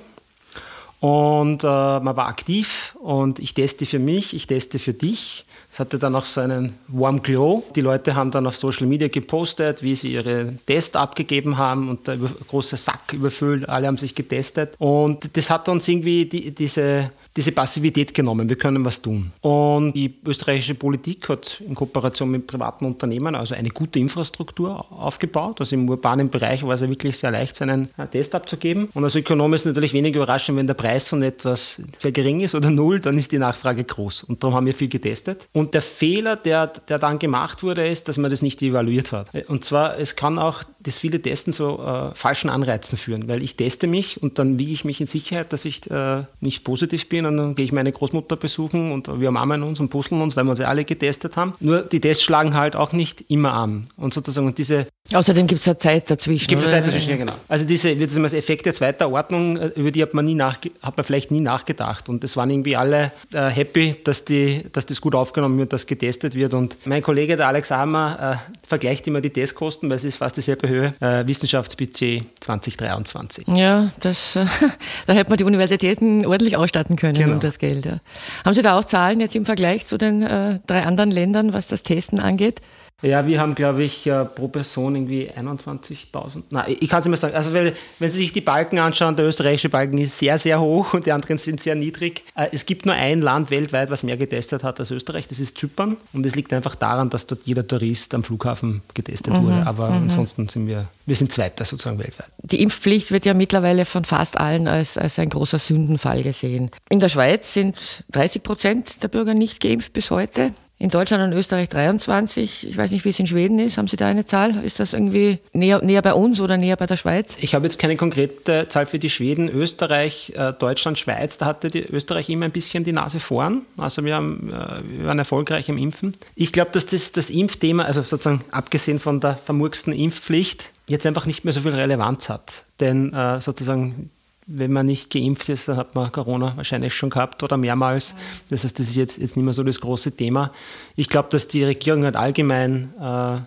Und 1.00 1.62
äh, 1.62 1.66
man 1.66 2.16
war 2.16 2.26
aktiv 2.26 2.96
und 3.00 3.38
ich 3.38 3.54
teste 3.54 3.86
für 3.86 4.00
mich, 4.00 4.34
ich 4.34 4.46
teste 4.48 4.78
für 4.78 4.92
dich. 4.92 5.44
Es 5.70 5.80
hatte 5.80 5.98
dann 5.98 6.14
auch 6.14 6.24
so 6.24 6.40
einen 6.40 6.74
Warm 6.88 7.22
Glow. 7.22 7.62
Die 7.76 7.82
Leute 7.82 8.16
haben 8.16 8.30
dann 8.30 8.46
auf 8.46 8.56
Social 8.56 8.86
Media 8.86 9.08
gepostet, 9.08 9.82
wie 9.82 9.94
sie 9.94 10.14
ihre 10.14 10.54
Test 10.66 10.96
abgegeben 10.96 11.58
haben 11.58 11.90
und 11.90 12.06
der 12.08 12.16
große 12.16 12.76
Sack 12.76 13.12
überfüllt. 13.12 13.68
Alle 13.68 13.86
haben 13.86 13.98
sich 13.98 14.14
getestet. 14.14 14.74
Und 14.78 15.36
das 15.36 15.50
hat 15.50 15.68
uns 15.68 15.86
irgendwie 15.86 16.24
die, 16.24 16.52
diese, 16.52 17.10
diese 17.38 17.52
Passivität 17.52 18.14
genommen. 18.14 18.48
Wir 18.48 18.56
können 18.56 18.84
was 18.84 19.00
tun. 19.00 19.30
Und 19.42 19.92
die 19.92 20.12
österreichische 20.26 20.74
Politik 20.74 21.28
hat 21.28 21.62
in 21.64 21.76
Kooperation 21.76 22.32
mit 22.32 22.48
privaten 22.48 22.84
Unternehmen 22.84 23.36
also 23.36 23.54
eine 23.54 23.68
gute 23.68 24.00
Infrastruktur 24.00 24.84
aufgebaut. 24.90 25.60
Also 25.60 25.76
im 25.76 25.88
urbanen 25.88 26.30
Bereich 26.30 26.64
war 26.64 26.74
es 26.74 26.80
ja 26.80 26.88
wirklich 26.88 27.16
sehr 27.16 27.30
leicht, 27.30 27.54
seinen 27.54 27.90
äh, 27.96 28.08
Test 28.08 28.34
abzugeben. 28.34 28.88
Und 28.92 29.04
als 29.04 29.14
Ökonom 29.14 29.54
ist 29.54 29.60
es 29.60 29.66
natürlich 29.66 29.92
wenig 29.92 30.16
überraschend, 30.16 30.58
wenn 30.58 30.66
der 30.66 30.74
Preis 30.74 31.08
von 31.08 31.22
etwas 31.22 31.80
sehr 32.00 32.10
gering 32.10 32.40
ist 32.40 32.56
oder 32.56 32.72
null, 32.72 32.98
dann 32.98 33.16
ist 33.16 33.30
die 33.30 33.38
Nachfrage 33.38 33.84
groß. 33.84 34.24
Und 34.24 34.42
darum 34.42 34.56
haben 34.56 34.66
wir 34.66 34.74
viel 34.74 34.88
getestet. 34.88 35.48
Und 35.52 35.74
der 35.74 35.82
Fehler, 35.82 36.34
der, 36.34 36.66
der 36.66 36.98
dann 36.98 37.20
gemacht 37.20 37.62
wurde, 37.62 37.86
ist, 37.86 38.08
dass 38.08 38.18
man 38.18 38.32
das 38.32 38.42
nicht 38.42 38.60
evaluiert 38.62 39.12
hat. 39.12 39.28
Und 39.46 39.64
zwar, 39.64 39.96
es 39.96 40.16
kann 40.16 40.40
auch 40.40 40.64
das 40.80 40.98
viele 40.98 41.22
Testen 41.22 41.52
zu 41.52 41.78
äh, 41.78 42.14
falschen 42.14 42.50
Anreizen 42.50 42.98
führen, 42.98 43.28
weil 43.28 43.44
ich 43.44 43.54
teste 43.54 43.86
mich 43.86 44.20
und 44.20 44.40
dann 44.40 44.58
wiege 44.58 44.72
ich 44.72 44.84
mich 44.84 45.00
in 45.00 45.06
Sicherheit, 45.06 45.52
dass 45.52 45.64
ich 45.64 45.88
äh, 45.88 46.24
nicht 46.40 46.64
positiv 46.64 47.08
bin 47.08 47.27
und 47.28 47.36
dann 47.36 47.54
gehe 47.54 47.64
ich 47.64 47.72
meine 47.72 47.92
Großmutter 47.92 48.36
besuchen 48.36 48.92
und 48.92 49.20
wir 49.20 49.28
umarmen 49.28 49.62
uns 49.62 49.80
und 49.80 49.88
puzzeln 49.88 50.20
uns, 50.20 50.36
weil 50.36 50.44
wir 50.44 50.50
uns 50.50 50.60
ja 50.60 50.68
alle 50.68 50.84
getestet 50.84 51.36
haben. 51.36 51.52
Nur 51.60 51.82
die 51.82 52.00
Tests 52.00 52.24
schlagen 52.24 52.54
halt 52.54 52.76
auch 52.76 52.92
nicht 52.92 53.24
immer 53.28 53.54
an. 53.54 53.88
Und 53.96 54.14
sozusagen 54.14 54.54
diese 54.54 54.86
Außerdem 55.12 55.46
gibt 55.46 55.60
es 55.60 55.66
ja 55.66 55.78
Zeit 55.78 56.10
dazwischen. 56.10 56.48
Gibt 56.48 56.62
es? 56.62 56.70
Zeit 56.70 56.86
dazwischen, 56.86 57.08
ja, 57.10 57.16
genau. 57.16 57.32
Also 57.48 57.64
diese 57.64 57.98
wird 57.98 58.10
es 58.10 58.32
Effekte 58.34 58.72
zweiter 58.74 59.10
Ordnung, 59.10 59.56
äh, 59.56 59.68
über 59.68 59.90
die 59.90 60.02
hat 60.02 60.12
man 60.12 60.26
nie 60.26 60.34
nachge 60.34 60.70
hat 60.82 60.98
man 60.98 61.04
vielleicht 61.04 61.30
nie 61.30 61.40
nachgedacht. 61.40 62.10
Und 62.10 62.24
es 62.24 62.36
waren 62.36 62.50
irgendwie 62.50 62.76
alle 62.76 63.12
äh, 63.32 63.48
happy, 63.48 63.96
dass, 64.04 64.26
die, 64.26 64.64
dass 64.72 64.84
das 64.84 65.00
gut 65.00 65.14
aufgenommen 65.14 65.58
wird, 65.58 65.72
dass 65.72 65.86
getestet 65.86 66.34
wird. 66.34 66.52
Und 66.52 66.76
mein 66.84 67.02
Kollege, 67.02 67.38
der 67.38 67.48
Alex 67.48 67.70
Hammer, 67.70 68.42
äh, 68.44 68.66
vergleicht 68.66 69.06
immer 69.06 69.22
die 69.22 69.30
Testkosten, 69.30 69.88
weil 69.88 69.96
es 69.96 70.04
ist 70.04 70.16
fast 70.16 70.36
dieselbe 70.36 70.68
Höhe, 70.68 70.94
äh, 71.00 71.26
Wissenschaftsbudget 71.26 72.24
2023. 72.40 73.48
Ja, 73.48 73.90
das, 74.00 74.34
da 75.06 75.12
hätte 75.14 75.30
man 75.30 75.38
die 75.38 75.44
Universitäten 75.44 76.26
ordentlich 76.26 76.58
ausstatten 76.58 76.96
können 76.96 77.07
Genau. 77.14 77.34
um 77.34 77.40
das 77.40 77.58
Geld. 77.58 77.84
Ja. 77.84 77.98
Haben 78.44 78.54
Sie 78.54 78.62
da 78.62 78.78
auch 78.78 78.84
Zahlen 78.84 79.20
jetzt 79.20 79.36
im 79.36 79.44
Vergleich 79.44 79.86
zu 79.86 79.98
den 79.98 80.22
äh, 80.22 80.58
drei 80.66 80.84
anderen 80.84 81.10
Ländern, 81.10 81.52
was 81.52 81.66
das 81.66 81.82
Testen 81.82 82.20
angeht? 82.20 82.60
Ja, 83.00 83.24
wir 83.28 83.40
haben, 83.40 83.54
glaube 83.54 83.84
ich, 83.84 84.10
pro 84.34 84.48
Person 84.48 84.96
irgendwie 84.96 85.30
21.000. 85.30 86.42
Nein, 86.50 86.76
ich 86.80 86.88
kann 86.88 86.98
es 86.98 87.04
nicht 87.04 87.10
mehr 87.10 87.16
sagen. 87.16 87.36
Also, 87.36 87.52
weil, 87.52 87.76
wenn 88.00 88.10
Sie 88.10 88.18
sich 88.18 88.32
die 88.32 88.40
Balken 88.40 88.80
anschauen, 88.80 89.14
der 89.14 89.26
österreichische 89.26 89.68
Balken 89.68 89.98
ist 89.98 90.18
sehr, 90.18 90.36
sehr 90.36 90.60
hoch 90.60 90.94
und 90.94 91.06
die 91.06 91.12
anderen 91.12 91.38
sind 91.38 91.60
sehr 91.60 91.76
niedrig. 91.76 92.24
Äh, 92.34 92.48
Es 92.50 92.66
gibt 92.66 92.86
nur 92.86 92.96
ein 92.96 93.20
Land 93.20 93.50
weltweit, 93.50 93.90
was 93.90 94.02
mehr 94.02 94.16
getestet 94.16 94.64
hat 94.64 94.80
als 94.80 94.90
Österreich, 94.90 95.28
das 95.28 95.38
ist 95.38 95.56
Zypern. 95.56 95.96
Und 96.12 96.26
es 96.26 96.34
liegt 96.34 96.52
einfach 96.52 96.74
daran, 96.74 97.08
dass 97.08 97.28
dort 97.28 97.42
jeder 97.44 97.64
Tourist 97.64 98.14
am 98.14 98.24
Flughafen 98.24 98.82
getestet 98.94 99.32
wurde. 99.32 99.64
Aber 99.64 99.90
ansonsten 99.90 100.48
sind 100.48 100.66
wir, 100.66 100.88
wir 101.06 101.14
sind 101.14 101.32
Zweiter 101.32 101.64
sozusagen 101.64 102.00
weltweit. 102.00 102.32
Die 102.42 102.60
Impfpflicht 102.60 103.12
wird 103.12 103.24
ja 103.24 103.34
mittlerweile 103.34 103.84
von 103.84 104.04
fast 104.04 104.38
allen 104.38 104.66
als, 104.66 104.98
als 104.98 105.20
ein 105.20 105.28
großer 105.30 105.60
Sündenfall 105.60 106.24
gesehen. 106.24 106.70
In 106.90 106.98
der 106.98 107.08
Schweiz 107.08 107.52
sind 107.52 108.04
30 108.10 108.42
Prozent 108.42 109.02
der 109.04 109.08
Bürger 109.08 109.34
nicht 109.34 109.60
geimpft 109.60 109.92
bis 109.92 110.10
heute. 110.10 110.50
In 110.80 110.90
Deutschland 110.90 111.24
und 111.24 111.36
Österreich 111.36 111.68
23. 111.68 112.68
Ich 112.68 112.76
weiß 112.76 112.92
nicht, 112.92 113.04
wie 113.04 113.08
es 113.08 113.18
in 113.18 113.26
Schweden 113.26 113.58
ist. 113.58 113.78
Haben 113.78 113.88
Sie 113.88 113.96
da 113.96 114.06
eine 114.06 114.24
Zahl? 114.24 114.62
Ist 114.64 114.78
das 114.78 114.92
irgendwie 114.92 115.40
näher, 115.52 115.82
näher 115.82 116.02
bei 116.02 116.14
uns 116.14 116.40
oder 116.40 116.56
näher 116.56 116.76
bei 116.76 116.86
der 116.86 116.96
Schweiz? 116.96 117.36
Ich 117.40 117.56
habe 117.56 117.66
jetzt 117.66 117.80
keine 117.80 117.96
konkrete 117.96 118.68
Zahl 118.68 118.86
für 118.86 119.00
die 119.00 119.10
Schweden, 119.10 119.48
Österreich, 119.48 120.32
äh, 120.36 120.52
Deutschland, 120.52 120.96
Schweiz. 120.96 121.36
Da 121.36 121.46
hatte 121.46 121.66
die 121.68 121.82
Österreich 121.82 122.28
immer 122.28 122.44
ein 122.44 122.52
bisschen 122.52 122.84
die 122.84 122.92
Nase 122.92 123.18
vorn. 123.18 123.62
Also 123.76 124.04
wir, 124.04 124.14
haben, 124.14 124.50
äh, 124.52 124.98
wir 124.98 125.06
waren 125.06 125.18
erfolgreich 125.18 125.68
im 125.68 125.78
Impfen. 125.78 126.16
Ich 126.36 126.52
glaube, 126.52 126.70
dass 126.70 126.86
das, 126.86 127.10
das 127.10 127.28
Impfthema, 127.28 127.82
also 127.82 128.02
sozusagen 128.02 128.44
abgesehen 128.52 129.00
von 129.00 129.18
der 129.18 129.34
vermurksten 129.34 129.92
Impfpflicht, 129.92 130.70
jetzt 130.86 131.06
einfach 131.06 131.26
nicht 131.26 131.44
mehr 131.44 131.52
so 131.52 131.60
viel 131.60 131.74
Relevanz 131.74 132.28
hat. 132.28 132.62
Denn 132.78 133.12
äh, 133.12 133.40
sozusagen 133.40 134.10
wenn 134.50 134.72
man 134.72 134.86
nicht 134.86 135.10
geimpft 135.10 135.48
ist, 135.50 135.68
dann 135.68 135.76
hat 135.76 135.94
man 135.94 136.10
Corona 136.10 136.54
wahrscheinlich 136.56 136.94
schon 136.94 137.10
gehabt 137.10 137.42
oder 137.42 137.58
mehrmals. 137.58 138.14
Das 138.48 138.64
heißt, 138.64 138.78
das 138.78 138.88
ist 138.88 138.96
jetzt, 138.96 139.18
jetzt 139.18 139.36
nicht 139.36 139.44
mehr 139.44 139.52
so 139.52 139.62
das 139.62 139.80
große 139.80 140.12
Thema. 140.12 140.52
Ich 140.96 141.10
glaube, 141.10 141.28
dass 141.30 141.48
die 141.48 141.62
Regierung 141.62 142.04
halt 142.04 142.16
allgemein 142.16 142.94
äh, 142.98 143.40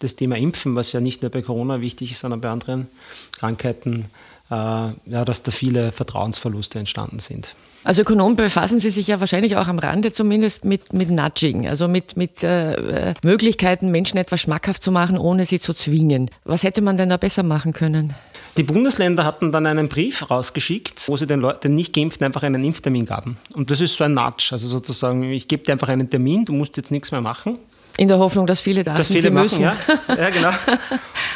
das 0.00 0.16
Thema 0.16 0.36
Impfen, 0.36 0.74
was 0.74 0.92
ja 0.92 1.00
nicht 1.00 1.22
nur 1.22 1.30
bei 1.30 1.42
Corona 1.42 1.80
wichtig 1.80 2.10
ist, 2.10 2.20
sondern 2.20 2.40
bei 2.40 2.50
anderen 2.50 2.88
Krankheiten, 3.38 4.06
äh, 4.50 4.54
ja, 4.54 5.24
dass 5.24 5.44
da 5.44 5.52
viele 5.52 5.92
Vertrauensverluste 5.92 6.80
entstanden 6.80 7.20
sind. 7.20 7.54
Als 7.84 7.98
Ökonom 8.00 8.34
befassen 8.34 8.80
Sie 8.80 8.90
sich 8.90 9.06
ja 9.06 9.20
wahrscheinlich 9.20 9.56
auch 9.56 9.68
am 9.68 9.78
Rande 9.78 10.12
zumindest 10.12 10.64
mit, 10.64 10.92
mit 10.92 11.10
Nudging, 11.10 11.68
also 11.68 11.86
mit, 11.86 12.16
mit 12.16 12.42
äh, 12.42 13.10
äh, 13.10 13.14
Möglichkeiten, 13.22 13.92
Menschen 13.92 14.18
etwas 14.18 14.40
schmackhaft 14.40 14.82
zu 14.82 14.90
machen, 14.90 15.16
ohne 15.16 15.46
sie 15.46 15.60
zu 15.60 15.72
zwingen. 15.72 16.28
Was 16.44 16.64
hätte 16.64 16.82
man 16.82 16.96
denn 16.96 17.08
da 17.08 17.16
besser 17.16 17.44
machen 17.44 17.72
können? 17.72 18.14
Die 18.58 18.64
Bundesländer 18.64 19.24
hatten 19.24 19.52
dann 19.52 19.66
einen 19.66 19.88
Brief 19.88 20.28
rausgeschickt, 20.28 21.06
wo 21.06 21.16
sie 21.16 21.28
den 21.28 21.38
Leuten, 21.38 21.76
nicht 21.76 21.94
geimpften 21.94 22.26
einfach 22.26 22.42
einen 22.42 22.64
Impftermin 22.64 23.06
gaben. 23.06 23.36
Und 23.54 23.70
das 23.70 23.80
ist 23.80 23.94
so 23.94 24.02
ein 24.02 24.14
Nudge, 24.14 24.48
also 24.50 24.68
sozusagen, 24.68 25.22
ich 25.22 25.46
gebe 25.46 25.62
dir 25.62 25.70
einfach 25.70 25.86
einen 25.86 26.10
Termin, 26.10 26.44
du 26.44 26.52
musst 26.52 26.76
jetzt 26.76 26.90
nichts 26.90 27.12
mehr 27.12 27.20
machen. 27.20 27.56
In 27.98 28.06
der 28.06 28.20
Hoffnung, 28.20 28.46
dass 28.46 28.60
viele 28.60 28.84
dachten, 28.84 28.98
dass 28.98 29.08
viele 29.08 29.22
sie 29.22 29.30
machen, 29.30 29.42
müssen. 29.42 29.62
Ja. 29.62 29.76
ja, 30.16 30.30
genau. 30.30 30.50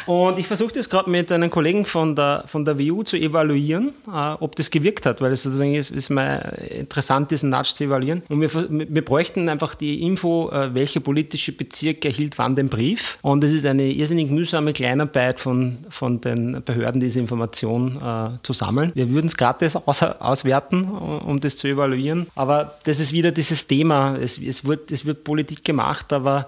Und 0.05 0.39
ich 0.39 0.47
versuche 0.47 0.73
das 0.73 0.89
gerade 0.89 1.09
mit 1.09 1.29
einem 1.29 1.49
Kollegen 1.49 1.85
von 1.85 2.15
der, 2.15 2.45
von 2.47 2.63
der 2.63 2.79
WU 2.79 3.03
zu 3.03 3.17
evaluieren, 3.17 3.89
äh, 4.07 4.33
ob 4.39 4.55
das 4.55 4.71
gewirkt 4.71 5.05
hat, 5.05 5.19
weil 5.19 5.33
es 5.33 5.43
sozusagen 5.43 5.75
ist, 5.75 5.91
ist 5.91 6.09
mal 6.09 6.57
interessant, 6.69 7.31
diesen 7.31 7.49
Nudge 7.49 7.73
zu 7.75 7.83
evaluieren. 7.83 8.23
Und 8.29 8.39
wir, 8.39 8.49
wir 8.69 9.03
bräuchten 9.03 9.49
einfach 9.49 9.75
die 9.75 10.03
Info, 10.03 10.51
äh, 10.51 10.73
welcher 10.73 11.01
politische 11.01 11.51
Bezirk 11.51 12.05
erhielt 12.05 12.37
wann 12.37 12.55
den 12.55 12.69
Brief. 12.69 13.17
Und 13.21 13.43
es 13.43 13.51
ist 13.51 13.65
eine 13.65 13.83
irrsinnig 13.83 14.29
mühsame 14.29 14.71
Kleinarbeit 14.71 15.41
von, 15.41 15.79
von 15.89 16.21
den 16.21 16.63
Behörden, 16.63 17.01
diese 17.01 17.19
Information 17.19 17.97
äh, 18.01 18.29
zu 18.43 18.53
sammeln. 18.53 18.93
Wir 18.95 19.09
würden 19.11 19.27
es 19.27 19.35
gratis 19.35 19.75
aus, 19.75 20.01
auswerten, 20.01 20.85
um 20.85 21.41
das 21.41 21.57
zu 21.57 21.67
evaluieren. 21.67 22.27
Aber 22.35 22.75
das 22.85 23.01
ist 23.01 23.11
wieder 23.11 23.31
dieses 23.31 23.67
Thema. 23.67 24.15
Es, 24.15 24.37
es, 24.37 24.63
wird, 24.63 24.93
es 24.93 25.05
wird 25.05 25.25
Politik 25.25 25.65
gemacht, 25.65 26.13
aber 26.13 26.47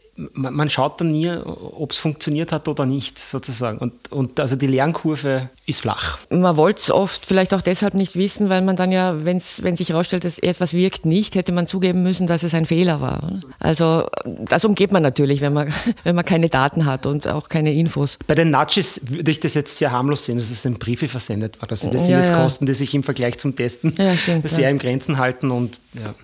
äh, 0.17 0.21
man 0.33 0.69
schaut 0.69 0.99
dann 1.01 1.11
nie, 1.11 1.29
ob 1.29 1.91
es 1.91 1.97
funktioniert 1.97 2.51
hat 2.51 2.67
oder 2.67 2.85
nicht, 2.85 3.19
sozusagen. 3.19 3.77
Und, 3.77 4.11
und 4.11 4.39
also 4.39 4.55
die 4.55 4.67
Lernkurve 4.67 5.49
ist 5.65 5.81
flach. 5.81 6.17
Man 6.29 6.57
wollte 6.57 6.81
es 6.81 6.91
oft 6.91 7.25
vielleicht 7.25 7.53
auch 7.53 7.61
deshalb 7.61 7.93
nicht 7.93 8.15
wissen, 8.15 8.49
weil 8.49 8.61
man 8.61 8.75
dann 8.75 8.91
ja, 8.91 9.23
wenn's, 9.25 9.63
wenn 9.63 9.75
sich 9.75 9.89
herausstellt, 9.89 10.23
dass 10.23 10.39
etwas 10.39 10.73
wirkt 10.73 11.05
nicht, 11.05 11.35
hätte 11.35 11.51
man 11.51 11.67
zugeben 11.67 12.03
müssen, 12.03 12.27
dass 12.27 12.43
es 12.43 12.53
ein 12.53 12.65
Fehler 12.65 13.01
war. 13.01 13.21
Also 13.59 14.07
das 14.25 14.65
umgeht 14.65 14.91
man 14.91 15.03
natürlich, 15.03 15.41
wenn 15.41 15.53
man, 15.53 15.73
wenn 16.03 16.15
man 16.15 16.25
keine 16.25 16.49
Daten 16.49 16.85
hat 16.85 17.05
und 17.05 17.27
auch 17.27 17.49
keine 17.49 17.73
Infos. 17.73 18.17
Bei 18.27 18.35
den 18.35 18.49
Nudges 18.49 19.01
würde 19.09 19.31
ich 19.31 19.39
das 19.39 19.53
jetzt 19.53 19.77
sehr 19.77 19.91
harmlos 19.91 20.25
sehen, 20.25 20.37
dass 20.37 20.49
es 20.49 20.65
in 20.65 20.75
Briefe 20.75 21.07
versendet 21.07 21.61
war. 21.61 21.67
Das, 21.67 21.81
das 21.81 21.91
sind 21.91 22.11
ja, 22.11 22.19
jetzt 22.19 22.29
ja. 22.29 22.41
Kosten, 22.41 22.65
die 22.65 22.73
sich 22.73 22.93
im 22.93 23.03
Vergleich 23.03 23.37
zum 23.39 23.55
Testen 23.55 23.95
ja, 23.97 24.15
stimmt, 24.15 24.49
sehr 24.49 24.69
im 24.69 24.79
Grenzen 24.79 25.17
halten. 25.17 25.51
Und, 25.51 25.79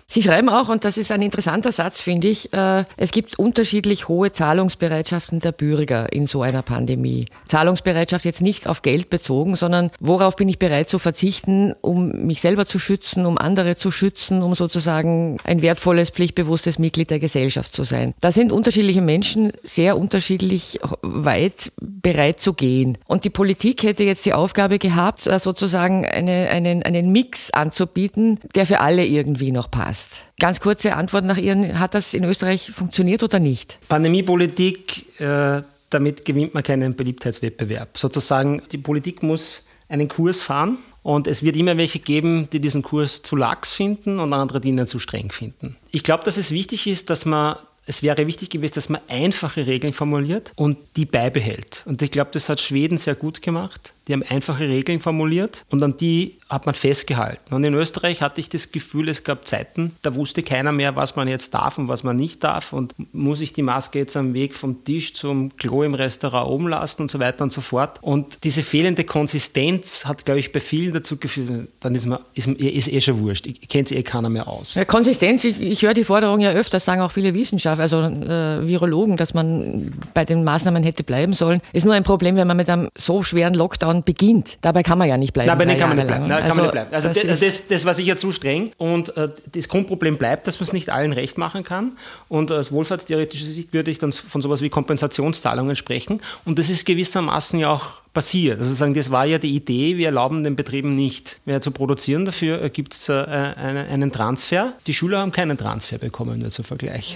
Sie 0.08 0.24
schreiben 0.24 0.48
auch, 0.48 0.70
und 0.70 0.86
das 0.86 0.98
ist 0.98 1.12
ein 1.12 1.22
interessanter 1.22 1.74
Satz, 1.74 2.00
finde 2.00 2.30
ich, 2.30 2.54
äh, 2.54 2.86
es 2.96 3.12
gibt 3.12 3.38
unterschiedlich 3.78 4.08
hohe 4.08 4.32
Zahlungsbereitschaften 4.32 5.40
der 5.40 5.52
Bürger 5.52 6.12
in 6.12 6.26
so 6.26 6.42
einer 6.42 6.64
Pandemie. 6.64 7.26
Zahlungsbereitschaft 7.46 8.26
jetzt 8.26 8.42
nicht 8.42 8.68
auf 8.68 8.82
Geld 8.82 9.12
bezogen, 9.12 9.56
sondern 9.56 9.92
worauf 10.00 10.36
bin 10.36 10.50
ich 10.50 10.58
bereit 10.58 10.90
zu 10.90 10.98
verzichten, 10.98 11.76
um 11.82 12.26
mich 12.26 12.42
selber 12.42 12.66
zu 12.66 12.80
schützen, 12.80 13.28
um 13.28 13.38
andere 13.38 13.76
zu 13.76 13.92
schützen, 13.92 14.42
um 14.42 14.56
sozusagen 14.56 15.38
ein 15.44 15.62
wertvolles, 15.62 16.10
pflichtbewusstes 16.10 16.80
Mitglied 16.80 17.12
der 17.12 17.20
Gesellschaft 17.20 17.76
zu 17.76 17.84
sein. 17.84 18.16
Da 18.20 18.32
sind 18.32 18.52
unterschiedliche 18.52 19.04
Menschen 19.04 19.52
sehr 19.62 19.96
unterschiedlich 19.96 20.80
weit 21.04 21.72
bereit 21.80 22.40
zu 22.40 22.54
gehen. 22.54 22.98
Und 23.06 23.26
die 23.26 23.30
Politik 23.30 23.84
hätte 23.84 24.04
jetzt 24.04 24.26
die 24.26 24.34
Aufgabe 24.34 24.80
gehabt, 24.80 25.28
äh, 25.28 25.38
sozusagen 25.38 26.04
eine, 26.04 26.50
einen, 26.50 26.82
einen 26.82 27.12
Mix 27.12 27.52
anzubieten, 27.52 28.40
der 28.56 28.66
für 28.66 28.80
alle 28.80 29.06
irgendwie 29.06 29.52
noch 29.52 29.70
passt. 29.70 30.24
Ganz 30.40 30.60
kurze 30.60 30.96
Antwort 30.96 31.26
nach 31.26 31.38
Ihren, 31.38 31.80
hat 31.80 31.96
das 31.96 32.14
in 32.14 32.24
Österreich 32.24 32.72
funktioniert 32.72 33.24
oder 33.24 33.40
nicht? 33.40 33.67
Pandemiepolitik 33.88 35.20
äh 35.20 35.62
damit 35.90 36.26
gewinnt 36.26 36.54
man 36.54 36.64
keinen 36.64 36.96
Beliebtheitswettbewerb. 36.96 37.98
Sozusagen, 37.98 38.62
die 38.72 38.78
Politik 38.78 39.24
muss 39.24 39.64
einen 39.90 40.08
Kurs 40.08 40.42
fahren 40.42 40.78
und 41.04 41.28
es 41.28 41.44
wird 41.44 41.56
immer 41.56 41.78
welche 41.78 42.00
geben, 42.00 42.50
die 42.52 42.60
diesen 42.60 42.82
Kurs 42.82 43.24
zu 43.24 43.36
lax 43.36 43.74
finden 43.74 44.20
und 44.20 44.34
andere, 44.34 44.60
die 44.60 44.70
ihn 44.70 44.88
zu 44.88 45.00
streng 45.00 45.32
finden. 45.32 45.78
Ich 45.92 46.04
glaube, 46.04 46.24
dass 46.24 46.38
es 46.38 46.52
wichtig 46.52 46.88
ist, 46.88 47.10
dass 47.10 47.26
man 47.26 47.56
es 47.90 48.04
wäre 48.04 48.28
wichtig 48.28 48.50
gewesen, 48.50 48.74
dass 48.76 48.90
man 48.90 49.00
einfache 49.08 49.66
Regeln 49.66 49.94
formuliert 49.94 50.52
und 50.58 50.78
die 50.98 51.06
beibehält. 51.06 51.84
Und 51.86 52.02
ich 52.02 52.12
glaube, 52.12 52.32
das 52.34 52.50
hat 52.50 52.60
Schweden 52.60 52.98
sehr 52.98 53.16
gut 53.16 53.42
gemacht. 53.42 53.94
Die 54.08 54.14
haben 54.14 54.24
einfache 54.24 54.68
Regeln 54.68 55.00
formuliert 55.00 55.66
und 55.70 55.84
an 55.84 55.98
die 55.98 56.38
hat 56.50 56.66
man 56.66 56.76
festgehalten. 56.76 57.54
Und 57.54 57.64
in 57.64 57.74
Österreich 57.74 58.22
hatte 58.22 58.40
ich 58.40 58.50
das 58.50 58.72
Gefühl, 58.72 59.10
es 59.10 59.24
gab 59.24 59.46
Zeiten, 59.46 59.94
da 60.02 60.16
wusste 60.16 60.44
keiner 60.44 60.72
mehr, 60.72 60.96
was 60.96 61.16
man 61.16 61.28
jetzt 61.28 61.54
darf 61.54 61.78
und 61.78 61.90
was 61.90 62.04
man 62.04 62.16
nicht 62.16 62.44
darf. 62.44 62.72
Und 62.72 62.94
muss 63.12 63.42
ich 63.42 63.54
die 63.54 63.64
Maske 63.64 64.00
jetzt 64.00 64.16
am 64.16 64.34
Weg 64.34 64.56
vom 64.56 64.84
Tisch 64.86 65.14
zum 65.14 65.56
Klo 65.58 65.84
im 65.84 65.94
Restaurant 65.94 66.50
oben 66.50 66.70
lassen 66.70 67.04
und 67.04 67.12
so 67.12 67.20
weiter 67.20 67.44
und 67.44 67.52
so 67.52 67.62
fort. 67.62 68.00
Und 68.02 68.44
diese 68.44 68.64
fehlende 68.64 69.04
Konsistenz 69.04 70.06
hat, 70.06 70.26
glaube 70.26 70.40
ich, 70.40 70.52
bei 70.52 70.62
vielen 70.62 70.94
dazu 70.94 71.18
geführt, 71.18 71.68
dann 71.82 71.96
ist 71.96 72.06
man 72.06 72.20
ist, 72.34 72.48
ist 72.48 72.88
eh 72.88 73.02
schon 73.02 73.20
wurscht. 73.20 73.46
Ich 73.46 73.68
kennt 73.68 73.92
eh 73.92 74.04
keiner 74.04 74.30
mehr 74.30 74.48
aus. 74.48 74.76
Ja, 74.76 74.86
Konsistenz, 74.86 75.44
ich, 75.44 75.60
ich 75.60 75.82
höre 75.82 75.94
die 75.94 76.06
Forderung 76.06 76.40
ja 76.40 76.52
öfter, 76.52 76.80
sagen 76.80 77.02
auch 77.02 77.12
viele 77.12 77.34
Wissenschaftler, 77.34 77.84
also 77.84 78.00
äh, 78.00 78.66
Virologen, 78.66 79.18
dass 79.18 79.34
man 79.34 79.92
bei 80.14 80.24
den 80.24 80.44
Maßnahmen 80.44 80.84
hätte 80.84 81.04
bleiben 81.04 81.34
sollen. 81.34 81.60
Ist 81.74 81.86
nur 81.86 81.94
ein 81.94 82.04
Problem, 82.04 82.38
wenn 82.38 82.48
man 82.48 82.58
mit 82.58 82.70
einem 82.70 82.90
so 82.96 83.24
schweren 83.24 83.54
Lockdown 83.54 83.97
Lockdown 83.98 84.04
beginnt. 84.04 84.58
Dabei 84.62 84.84
kann 84.84 84.98
man 84.98 85.08
ja 85.08 85.18
nicht 85.18 85.34
bleiben. 85.34 85.48
Dabei 85.48 85.66
kann 85.76 85.90
man 85.90 85.98
nicht 85.98 86.08
bleiben. 86.08 86.28
Nein, 86.28 86.44
also, 86.44 86.48
kann 86.48 86.58
man 86.58 86.66
nicht 86.66 86.72
bleiben. 86.72 86.94
Also 86.94 87.08
das, 87.10 87.22
das, 87.22 87.40
das, 87.40 87.68
das, 87.68 87.86
war 87.86 87.94
sicher 87.94 88.18
zu 88.18 88.32
streng. 88.32 88.72
Und 88.78 89.16
äh, 89.18 89.30
das 89.52 89.68
Grundproblem 89.68 90.18
bleibt, 90.18 90.48
dass 90.48 90.60
man 90.60 90.68
es 90.68 90.74
nicht 90.74 90.90
allen 90.90 91.14
recht 91.14 91.38
machen 91.38 91.64
kann. 91.64 91.98
Und 92.28 92.52
aus 92.52 92.72
wohlfahrtstheoretischer 92.72 93.46
Sicht 93.46 93.74
würde 93.74 93.92
ich 93.92 94.00
dann 94.00 94.12
von 94.12 94.42
sowas 94.42 94.62
wie 94.62 94.70
Kompensationszahlungen 94.70 95.76
sprechen. 95.76 96.22
Und 96.46 96.60
das 96.60 96.70
ist 96.70 96.86
gewissermaßen 96.86 97.60
ja 97.60 97.70
auch 97.70 98.02
passiert. 98.18 98.58
Also 98.58 98.74
sagen, 98.74 98.96
das 98.96 99.12
war 99.12 99.26
ja 99.26 99.38
die 99.38 99.56
Idee, 99.56 99.96
wir 99.98 100.08
erlauben 100.08 100.44
den 100.44 100.56
Betrieben 100.56 100.96
nicht 100.96 101.40
mehr 101.46 101.62
zu 101.62 101.70
produzieren, 101.70 102.26
dafür 102.26 102.68
gibt 102.70 102.96
es 102.96 103.10
äh, 103.10 103.14
einen 103.14 104.12
Transfer. 104.12 104.74
Die 104.88 104.96
Schüler 104.96 105.20
haben 105.20 105.32
keinen 105.32 105.56
Transfer 105.56 106.00
bekommen, 106.00 106.40
nur 106.40 106.50
zum 106.50 106.66
Vergleich. 106.66 107.16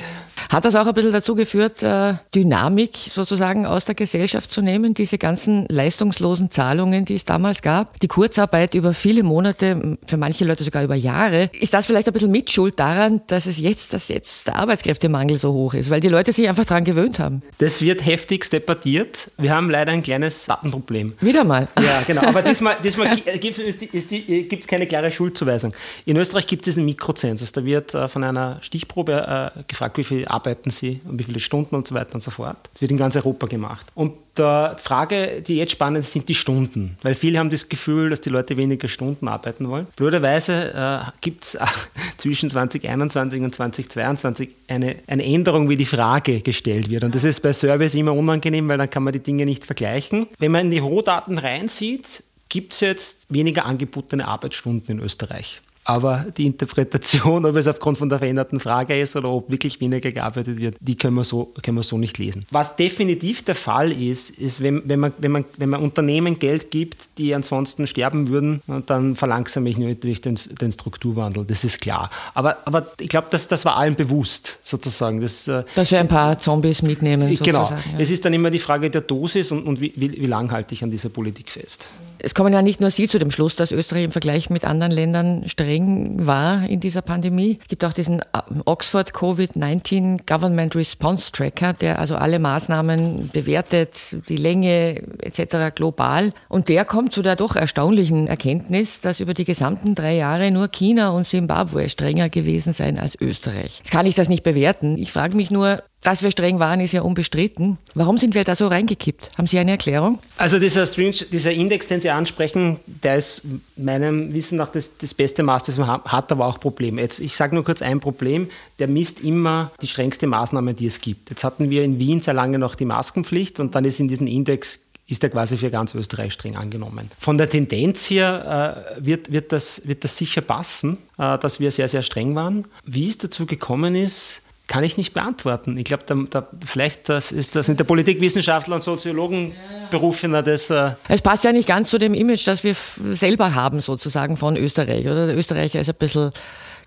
Hat 0.49 0.63
das 0.63 0.75
auch 0.75 0.85
ein 0.85 0.93
bisschen 0.93 1.11
dazu 1.11 1.33
geführt, 1.33 1.81
äh, 1.81 2.13
Dynamik 2.35 2.95
sozusagen 2.95 3.65
aus 3.65 3.85
der 3.85 3.95
Gesellschaft 3.95 4.51
zu 4.51 4.61
nehmen, 4.61 4.93
diese 4.93 5.17
ganzen 5.17 5.65
leistungslosen 5.69 6.51
Zahlungen, 6.51 7.03
die 7.05 7.15
es 7.15 7.25
damals 7.25 7.63
gab, 7.63 7.99
die 7.99 8.07
Kurzarbeit 8.07 8.75
über 8.75 8.93
viele 8.93 9.23
Monate, 9.23 9.97
für 10.05 10.17
manche 10.17 10.45
Leute 10.45 10.63
sogar 10.63 10.83
über 10.83 10.93
Jahre. 10.93 11.49
Ist 11.59 11.73
das 11.73 11.87
vielleicht 11.87 12.09
ein 12.09 12.13
bisschen 12.13 12.29
Mitschuld 12.29 12.79
daran, 12.79 13.21
dass 13.25 13.47
es 13.47 13.59
jetzt, 13.59 13.93
dass 13.93 14.07
jetzt 14.09 14.45
der 14.45 14.57
Arbeitskräftemangel 14.57 15.39
so 15.39 15.51
hoch 15.51 15.73
ist, 15.73 15.89
weil 15.89 15.99
die 15.99 16.09
Leute 16.09 16.31
sich 16.31 16.47
einfach 16.47 16.65
daran 16.65 16.83
gewöhnt 16.83 17.17
haben? 17.17 17.41
Das 17.57 17.81
wird 17.81 18.05
heftigst 18.05 18.53
debattiert. 18.53 19.31
Wir 19.39 19.55
haben 19.55 19.71
leider 19.71 19.93
ein 19.93 20.03
kleines 20.03 20.45
Datenproblem 20.45 20.90
Problem. 20.91 21.13
Wieder 21.21 21.45
mal. 21.45 21.69
Ja, 21.81 22.03
genau. 22.05 22.21
Aber 22.23 22.41
diesmal, 22.49 22.75
diesmal 22.83 23.15
gibt 23.15 24.61
es 24.61 24.67
keine 24.67 24.87
klare 24.87 25.09
Schuldzuweisung. 25.09 25.73
In 26.05 26.17
Österreich 26.17 26.47
gibt 26.47 26.67
es 26.67 26.73
diesen 26.73 26.83
Mikrozensus. 26.83 27.53
Da 27.53 27.63
wird 27.63 27.93
äh, 27.93 28.09
von 28.09 28.25
einer 28.25 28.57
Stichprobe 28.61 29.53
äh, 29.55 29.63
gefragt, 29.69 29.97
wie 29.97 30.03
viel 30.03 30.27
arbeiten 30.27 30.69
Sie 30.69 30.99
und 31.05 31.17
wie 31.17 31.23
viele 31.23 31.39
Stunden 31.39 31.75
und 31.75 31.87
so 31.87 31.95
weiter 31.95 32.15
und 32.15 32.21
so 32.21 32.29
fort. 32.29 32.57
Das 32.73 32.81
wird 32.81 32.91
in 32.91 32.97
ganz 32.97 33.15
Europa 33.15 33.47
gemacht. 33.47 33.87
Und 33.95 34.15
die 34.37 34.75
Frage, 34.77 35.41
die 35.45 35.57
jetzt 35.57 35.71
spannend 35.71 35.99
ist, 35.99 36.13
sind 36.13 36.29
die 36.29 36.35
Stunden. 36.35 36.97
Weil 37.01 37.15
viele 37.15 37.39
haben 37.39 37.49
das 37.49 37.67
Gefühl, 37.67 38.09
dass 38.09 38.21
die 38.21 38.29
Leute 38.29 38.55
weniger 38.57 38.87
Stunden 38.87 39.27
arbeiten 39.27 39.67
wollen. 39.67 39.87
Blöderweise 39.95 40.73
äh, 40.73 41.11
gibt 41.21 41.43
es 41.43 41.57
zwischen 42.17 42.49
2021 42.49 43.41
und 43.41 43.53
2022 43.53 44.49
eine, 44.67 44.95
eine 45.07 45.25
Änderung, 45.25 45.69
wie 45.69 45.77
die 45.77 45.85
Frage 45.85 46.41
gestellt 46.41 46.89
wird. 46.89 47.03
Und 47.03 47.13
das 47.13 47.23
ist 47.23 47.41
bei 47.41 47.51
Service 47.51 47.95
immer 47.95 48.13
unangenehm, 48.13 48.69
weil 48.69 48.77
dann 48.77 48.89
kann 48.89 49.03
man 49.03 49.13
die 49.13 49.19
Dinge 49.19 49.45
nicht 49.45 49.65
vergleichen. 49.65 50.27
Wenn 50.39 50.51
man 50.51 50.65
in 50.65 50.71
die 50.71 50.79
Rohdaten 50.79 51.37
reinsieht, 51.37 52.23
gibt 52.47 52.73
es 52.73 52.81
jetzt 52.81 53.25
weniger 53.29 53.65
angebotene 53.65 54.27
Arbeitsstunden 54.27 54.97
in 54.97 55.03
Österreich. 55.03 55.61
Aber 55.83 56.25
die 56.37 56.45
Interpretation, 56.45 57.45
ob 57.45 57.55
es 57.55 57.67
aufgrund 57.67 57.97
von 57.97 58.07
der 58.07 58.19
veränderten 58.19 58.59
Frage 58.59 58.99
ist 58.99 59.15
oder 59.15 59.29
ob 59.29 59.49
wirklich 59.49 59.81
weniger 59.81 60.11
gearbeitet 60.11 60.57
wird, 60.57 60.75
die 60.79 60.95
können 60.95 61.15
wir 61.15 61.23
so, 61.23 61.51
können 61.63 61.77
wir 61.77 61.83
so 61.83 61.97
nicht 61.97 62.17
lesen. 62.19 62.45
Was 62.51 62.75
definitiv 62.75 63.43
der 63.43 63.55
Fall 63.55 63.91
ist, 63.91 64.29
ist, 64.29 64.61
wenn, 64.61 64.87
wenn, 64.87 64.99
man, 64.99 65.13
wenn, 65.17 65.31
man, 65.31 65.45
wenn 65.57 65.69
man 65.69 65.81
Unternehmen 65.81 66.37
Geld 66.37 66.69
gibt, 66.69 67.17
die 67.17 67.33
ansonsten 67.33 67.87
sterben 67.87 68.29
würden, 68.29 68.61
dann 68.85 69.15
verlangsame 69.15 69.69
ich 69.69 69.77
natürlich 69.77 70.21
den, 70.21 70.35
den 70.35 70.71
Strukturwandel. 70.71 71.45
Das 71.45 71.63
ist 71.63 71.81
klar. 71.81 72.11
Aber, 72.35 72.57
aber 72.65 72.87
ich 72.99 73.09
glaube, 73.09 73.27
das, 73.31 73.47
das 73.47 73.65
war 73.65 73.75
allen 73.77 73.95
bewusst, 73.95 74.59
sozusagen. 74.61 75.19
Das, 75.21 75.47
äh, 75.47 75.63
Dass 75.75 75.89
wir 75.91 75.99
ein 75.99 76.07
paar 76.07 76.37
Zombies 76.37 76.83
mitnehmen. 76.83 77.35
Genau. 77.41 77.69
Ja. 77.69 77.79
Es 77.97 78.11
ist 78.11 78.23
dann 78.23 78.33
immer 78.33 78.51
die 78.51 78.59
Frage 78.59 78.91
der 78.91 79.01
Dosis 79.01 79.51
und, 79.51 79.63
und 79.63 79.81
wie, 79.81 79.93
wie, 79.95 80.11
wie 80.11 80.27
lang 80.27 80.51
halte 80.51 80.75
ich 80.75 80.83
an 80.83 80.91
dieser 80.91 81.09
Politik 81.09 81.51
fest. 81.51 81.87
Es 82.23 82.35
kommen 82.35 82.53
ja 82.53 82.61
nicht 82.61 82.81
nur 82.81 82.91
Sie 82.91 83.07
zu 83.07 83.17
dem 83.17 83.31
Schluss, 83.31 83.55
dass 83.55 83.71
Österreich 83.71 84.03
im 84.03 84.11
Vergleich 84.11 84.49
mit 84.51 84.63
anderen 84.63 84.91
Ländern 84.91 85.49
streng 85.49 86.25
war 86.25 86.67
in 86.69 86.79
dieser 86.79 87.01
Pandemie. 87.01 87.57
Es 87.61 87.67
gibt 87.67 87.83
auch 87.83 87.93
diesen 87.93 88.19
äh, 88.19 88.23
Oxford 88.65 89.11
Covid-19 89.11 90.27
Government 90.27 90.75
Response 90.75 91.31
Tracker, 91.31 91.73
der 91.73 91.97
also 91.99 92.15
alle 92.15 92.37
Maßnahmen 92.37 93.31
bewertet, 93.33 94.15
die 94.29 94.37
Länge 94.37 95.01
etc. 95.19 95.73
global. 95.73 96.33
Und 96.47 96.69
der 96.69 96.85
kommt 96.85 97.11
zu 97.11 97.23
der 97.23 97.35
doch 97.35 97.55
erstaunlichen 97.55 98.27
Erkenntnis, 98.27 99.01
dass 99.01 99.19
über 99.19 99.33
die 99.33 99.45
gesamten 99.45 99.95
drei 99.95 100.13
Jahre 100.13 100.51
nur 100.51 100.67
China 100.67 101.09
und 101.09 101.25
Simbabwe 101.25 101.89
strenger 101.89 102.29
gewesen 102.29 102.73
seien 102.73 102.99
als 102.99 103.19
Österreich. 103.19 103.77
Jetzt 103.79 103.91
kann 103.91 104.05
ich 104.05 104.15
das 104.15 104.29
nicht 104.29 104.43
bewerten. 104.43 104.97
Ich 104.97 105.11
frage 105.11 105.35
mich 105.35 105.49
nur, 105.49 105.81
dass 106.01 106.23
wir 106.23 106.31
streng 106.31 106.59
waren, 106.59 106.79
ist 106.79 106.91
ja 106.93 107.03
unbestritten. 107.03 107.77
Warum 107.93 108.17
sind 108.17 108.33
wir 108.33 108.43
da 108.43 108.55
so 108.55 108.67
reingekippt? 108.67 109.31
Haben 109.37 109.45
Sie 109.45 109.59
eine 109.59 109.71
Erklärung? 109.71 110.19
Also 110.37 110.57
dieser, 110.57 110.87
String, 110.87 111.13
dieser 111.31 111.51
Index, 111.51 111.87
den 111.87 112.01
Sie 112.01 112.09
ansprechen, 112.09 112.79
der 112.85 113.17
ist 113.17 113.43
meinem 113.77 114.33
Wissen 114.33 114.57
nach 114.57 114.69
das, 114.69 114.97
das 114.97 115.13
beste 115.13 115.43
Maß, 115.43 115.63
das 115.63 115.77
man 115.77 115.87
hat, 116.03 116.31
aber 116.31 116.47
auch 116.47 116.59
Problem. 116.59 116.97
Jetzt, 116.97 117.19
ich 117.19 117.35
sage 117.35 117.53
nur 117.53 117.63
kurz 117.63 117.83
ein 117.83 117.99
Problem, 117.99 118.49
der 118.79 118.87
misst 118.87 119.21
immer 119.21 119.71
die 119.81 119.87
strengste 119.87 120.25
Maßnahme, 120.25 120.73
die 120.73 120.87
es 120.87 121.01
gibt. 121.01 121.29
Jetzt 121.29 121.43
hatten 121.43 121.69
wir 121.69 121.83
in 121.83 121.99
Wien 121.99 122.19
sehr 122.19 122.33
lange 122.33 122.57
noch 122.57 122.73
die 122.73 122.85
Maskenpflicht 122.85 123.59
und 123.59 123.75
dann 123.75 123.85
ist 123.85 123.99
in 123.99 124.07
diesem 124.07 124.25
Index 124.25 124.79
ist 125.07 125.23
er 125.23 125.29
quasi 125.29 125.57
für 125.57 125.69
ganz 125.69 125.93
Österreich 125.93 126.31
streng 126.33 126.55
angenommen. 126.55 127.11
Von 127.19 127.37
der 127.37 127.49
Tendenz 127.49 128.09
her 128.09 128.95
äh, 128.97 129.05
wird, 129.05 129.31
wird, 129.31 129.51
das, 129.51 129.85
wird 129.85 130.05
das 130.05 130.17
sicher 130.17 130.39
passen, 130.39 130.97
äh, 131.17 131.37
dass 131.37 131.59
wir 131.59 131.69
sehr, 131.69 131.89
sehr 131.89 132.01
streng 132.01 132.33
waren. 132.33 132.65
Wie 132.85 133.09
es 133.09 133.17
dazu 133.17 133.45
gekommen 133.45 133.93
ist, 133.93 134.41
kann 134.71 134.85
ich 134.85 134.95
nicht 134.95 135.13
beantworten. 135.13 135.75
Ich 135.75 135.83
glaube, 135.83 136.03
da, 136.05 136.15
da, 136.29 136.47
vielleicht 136.65 137.09
das 137.09 137.33
ist 137.33 137.57
das 137.57 137.67
in 137.67 137.75
der 137.75 137.83
Politikwissenschaftler 137.83 138.75
und 138.75 138.81
Soziologen 138.81 139.51
Berufener 139.89 140.41
das. 140.43 140.69
Äh 140.69 140.91
es 141.09 141.21
passt 141.21 141.43
ja 141.43 141.51
nicht 141.51 141.67
ganz 141.67 141.89
zu 141.89 141.97
dem 141.97 142.13
Image, 142.13 142.47
das 142.47 142.63
wir 142.63 142.73
selber 143.11 143.53
haben, 143.53 143.81
sozusagen 143.81 144.37
von 144.37 144.55
Österreich. 144.55 145.05
Oder? 145.07 145.27
Der 145.27 145.37
Österreicher 145.37 145.81
ist 145.81 145.89
ein 145.89 145.95
bisschen 145.95 146.31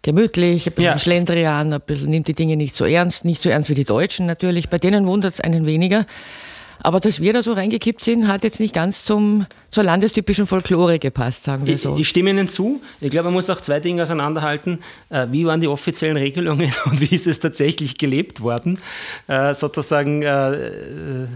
gemütlich, 0.00 0.66
ein 0.66 0.72
bisschen 0.72 0.92
ja. 0.92 0.98
Schlendrian, 0.98 1.74
ein 1.74 1.80
bisschen 1.82 2.08
nimmt 2.08 2.26
die 2.26 2.32
Dinge 2.32 2.56
nicht 2.56 2.74
so 2.74 2.86
ernst, 2.86 3.26
nicht 3.26 3.42
so 3.42 3.50
ernst 3.50 3.68
wie 3.68 3.74
die 3.74 3.84
Deutschen 3.84 4.24
natürlich. 4.24 4.70
Bei 4.70 4.78
denen 4.78 5.06
wundert 5.06 5.34
es 5.34 5.42
einen 5.42 5.66
weniger. 5.66 6.06
Aber 6.84 7.00
dass 7.00 7.22
wir 7.22 7.32
da 7.32 7.42
so 7.42 7.54
reingekippt 7.54 8.04
sind, 8.04 8.28
hat 8.28 8.44
jetzt 8.44 8.60
nicht 8.60 8.74
ganz 8.74 9.06
zum, 9.06 9.46
zur 9.70 9.84
landestypischen 9.84 10.46
Folklore 10.46 10.98
gepasst, 10.98 11.44
sagen 11.44 11.64
wir 11.64 11.78
so. 11.78 11.94
Ich, 11.94 12.02
ich 12.02 12.08
stimme 12.10 12.28
Ihnen 12.28 12.46
zu. 12.46 12.82
Ich 13.00 13.10
glaube, 13.10 13.24
man 13.24 13.32
muss 13.32 13.48
auch 13.48 13.62
zwei 13.62 13.80
Dinge 13.80 14.02
auseinanderhalten. 14.02 14.80
Äh, 15.08 15.28
wie 15.30 15.46
waren 15.46 15.60
die 15.60 15.66
offiziellen 15.66 16.18
Regelungen 16.18 16.70
und 16.84 17.00
wie 17.00 17.14
ist 17.14 17.26
es 17.26 17.40
tatsächlich 17.40 17.96
gelebt 17.96 18.42
worden? 18.42 18.78
Äh, 19.28 19.54
sozusagen 19.54 20.20
äh, 20.24 21.26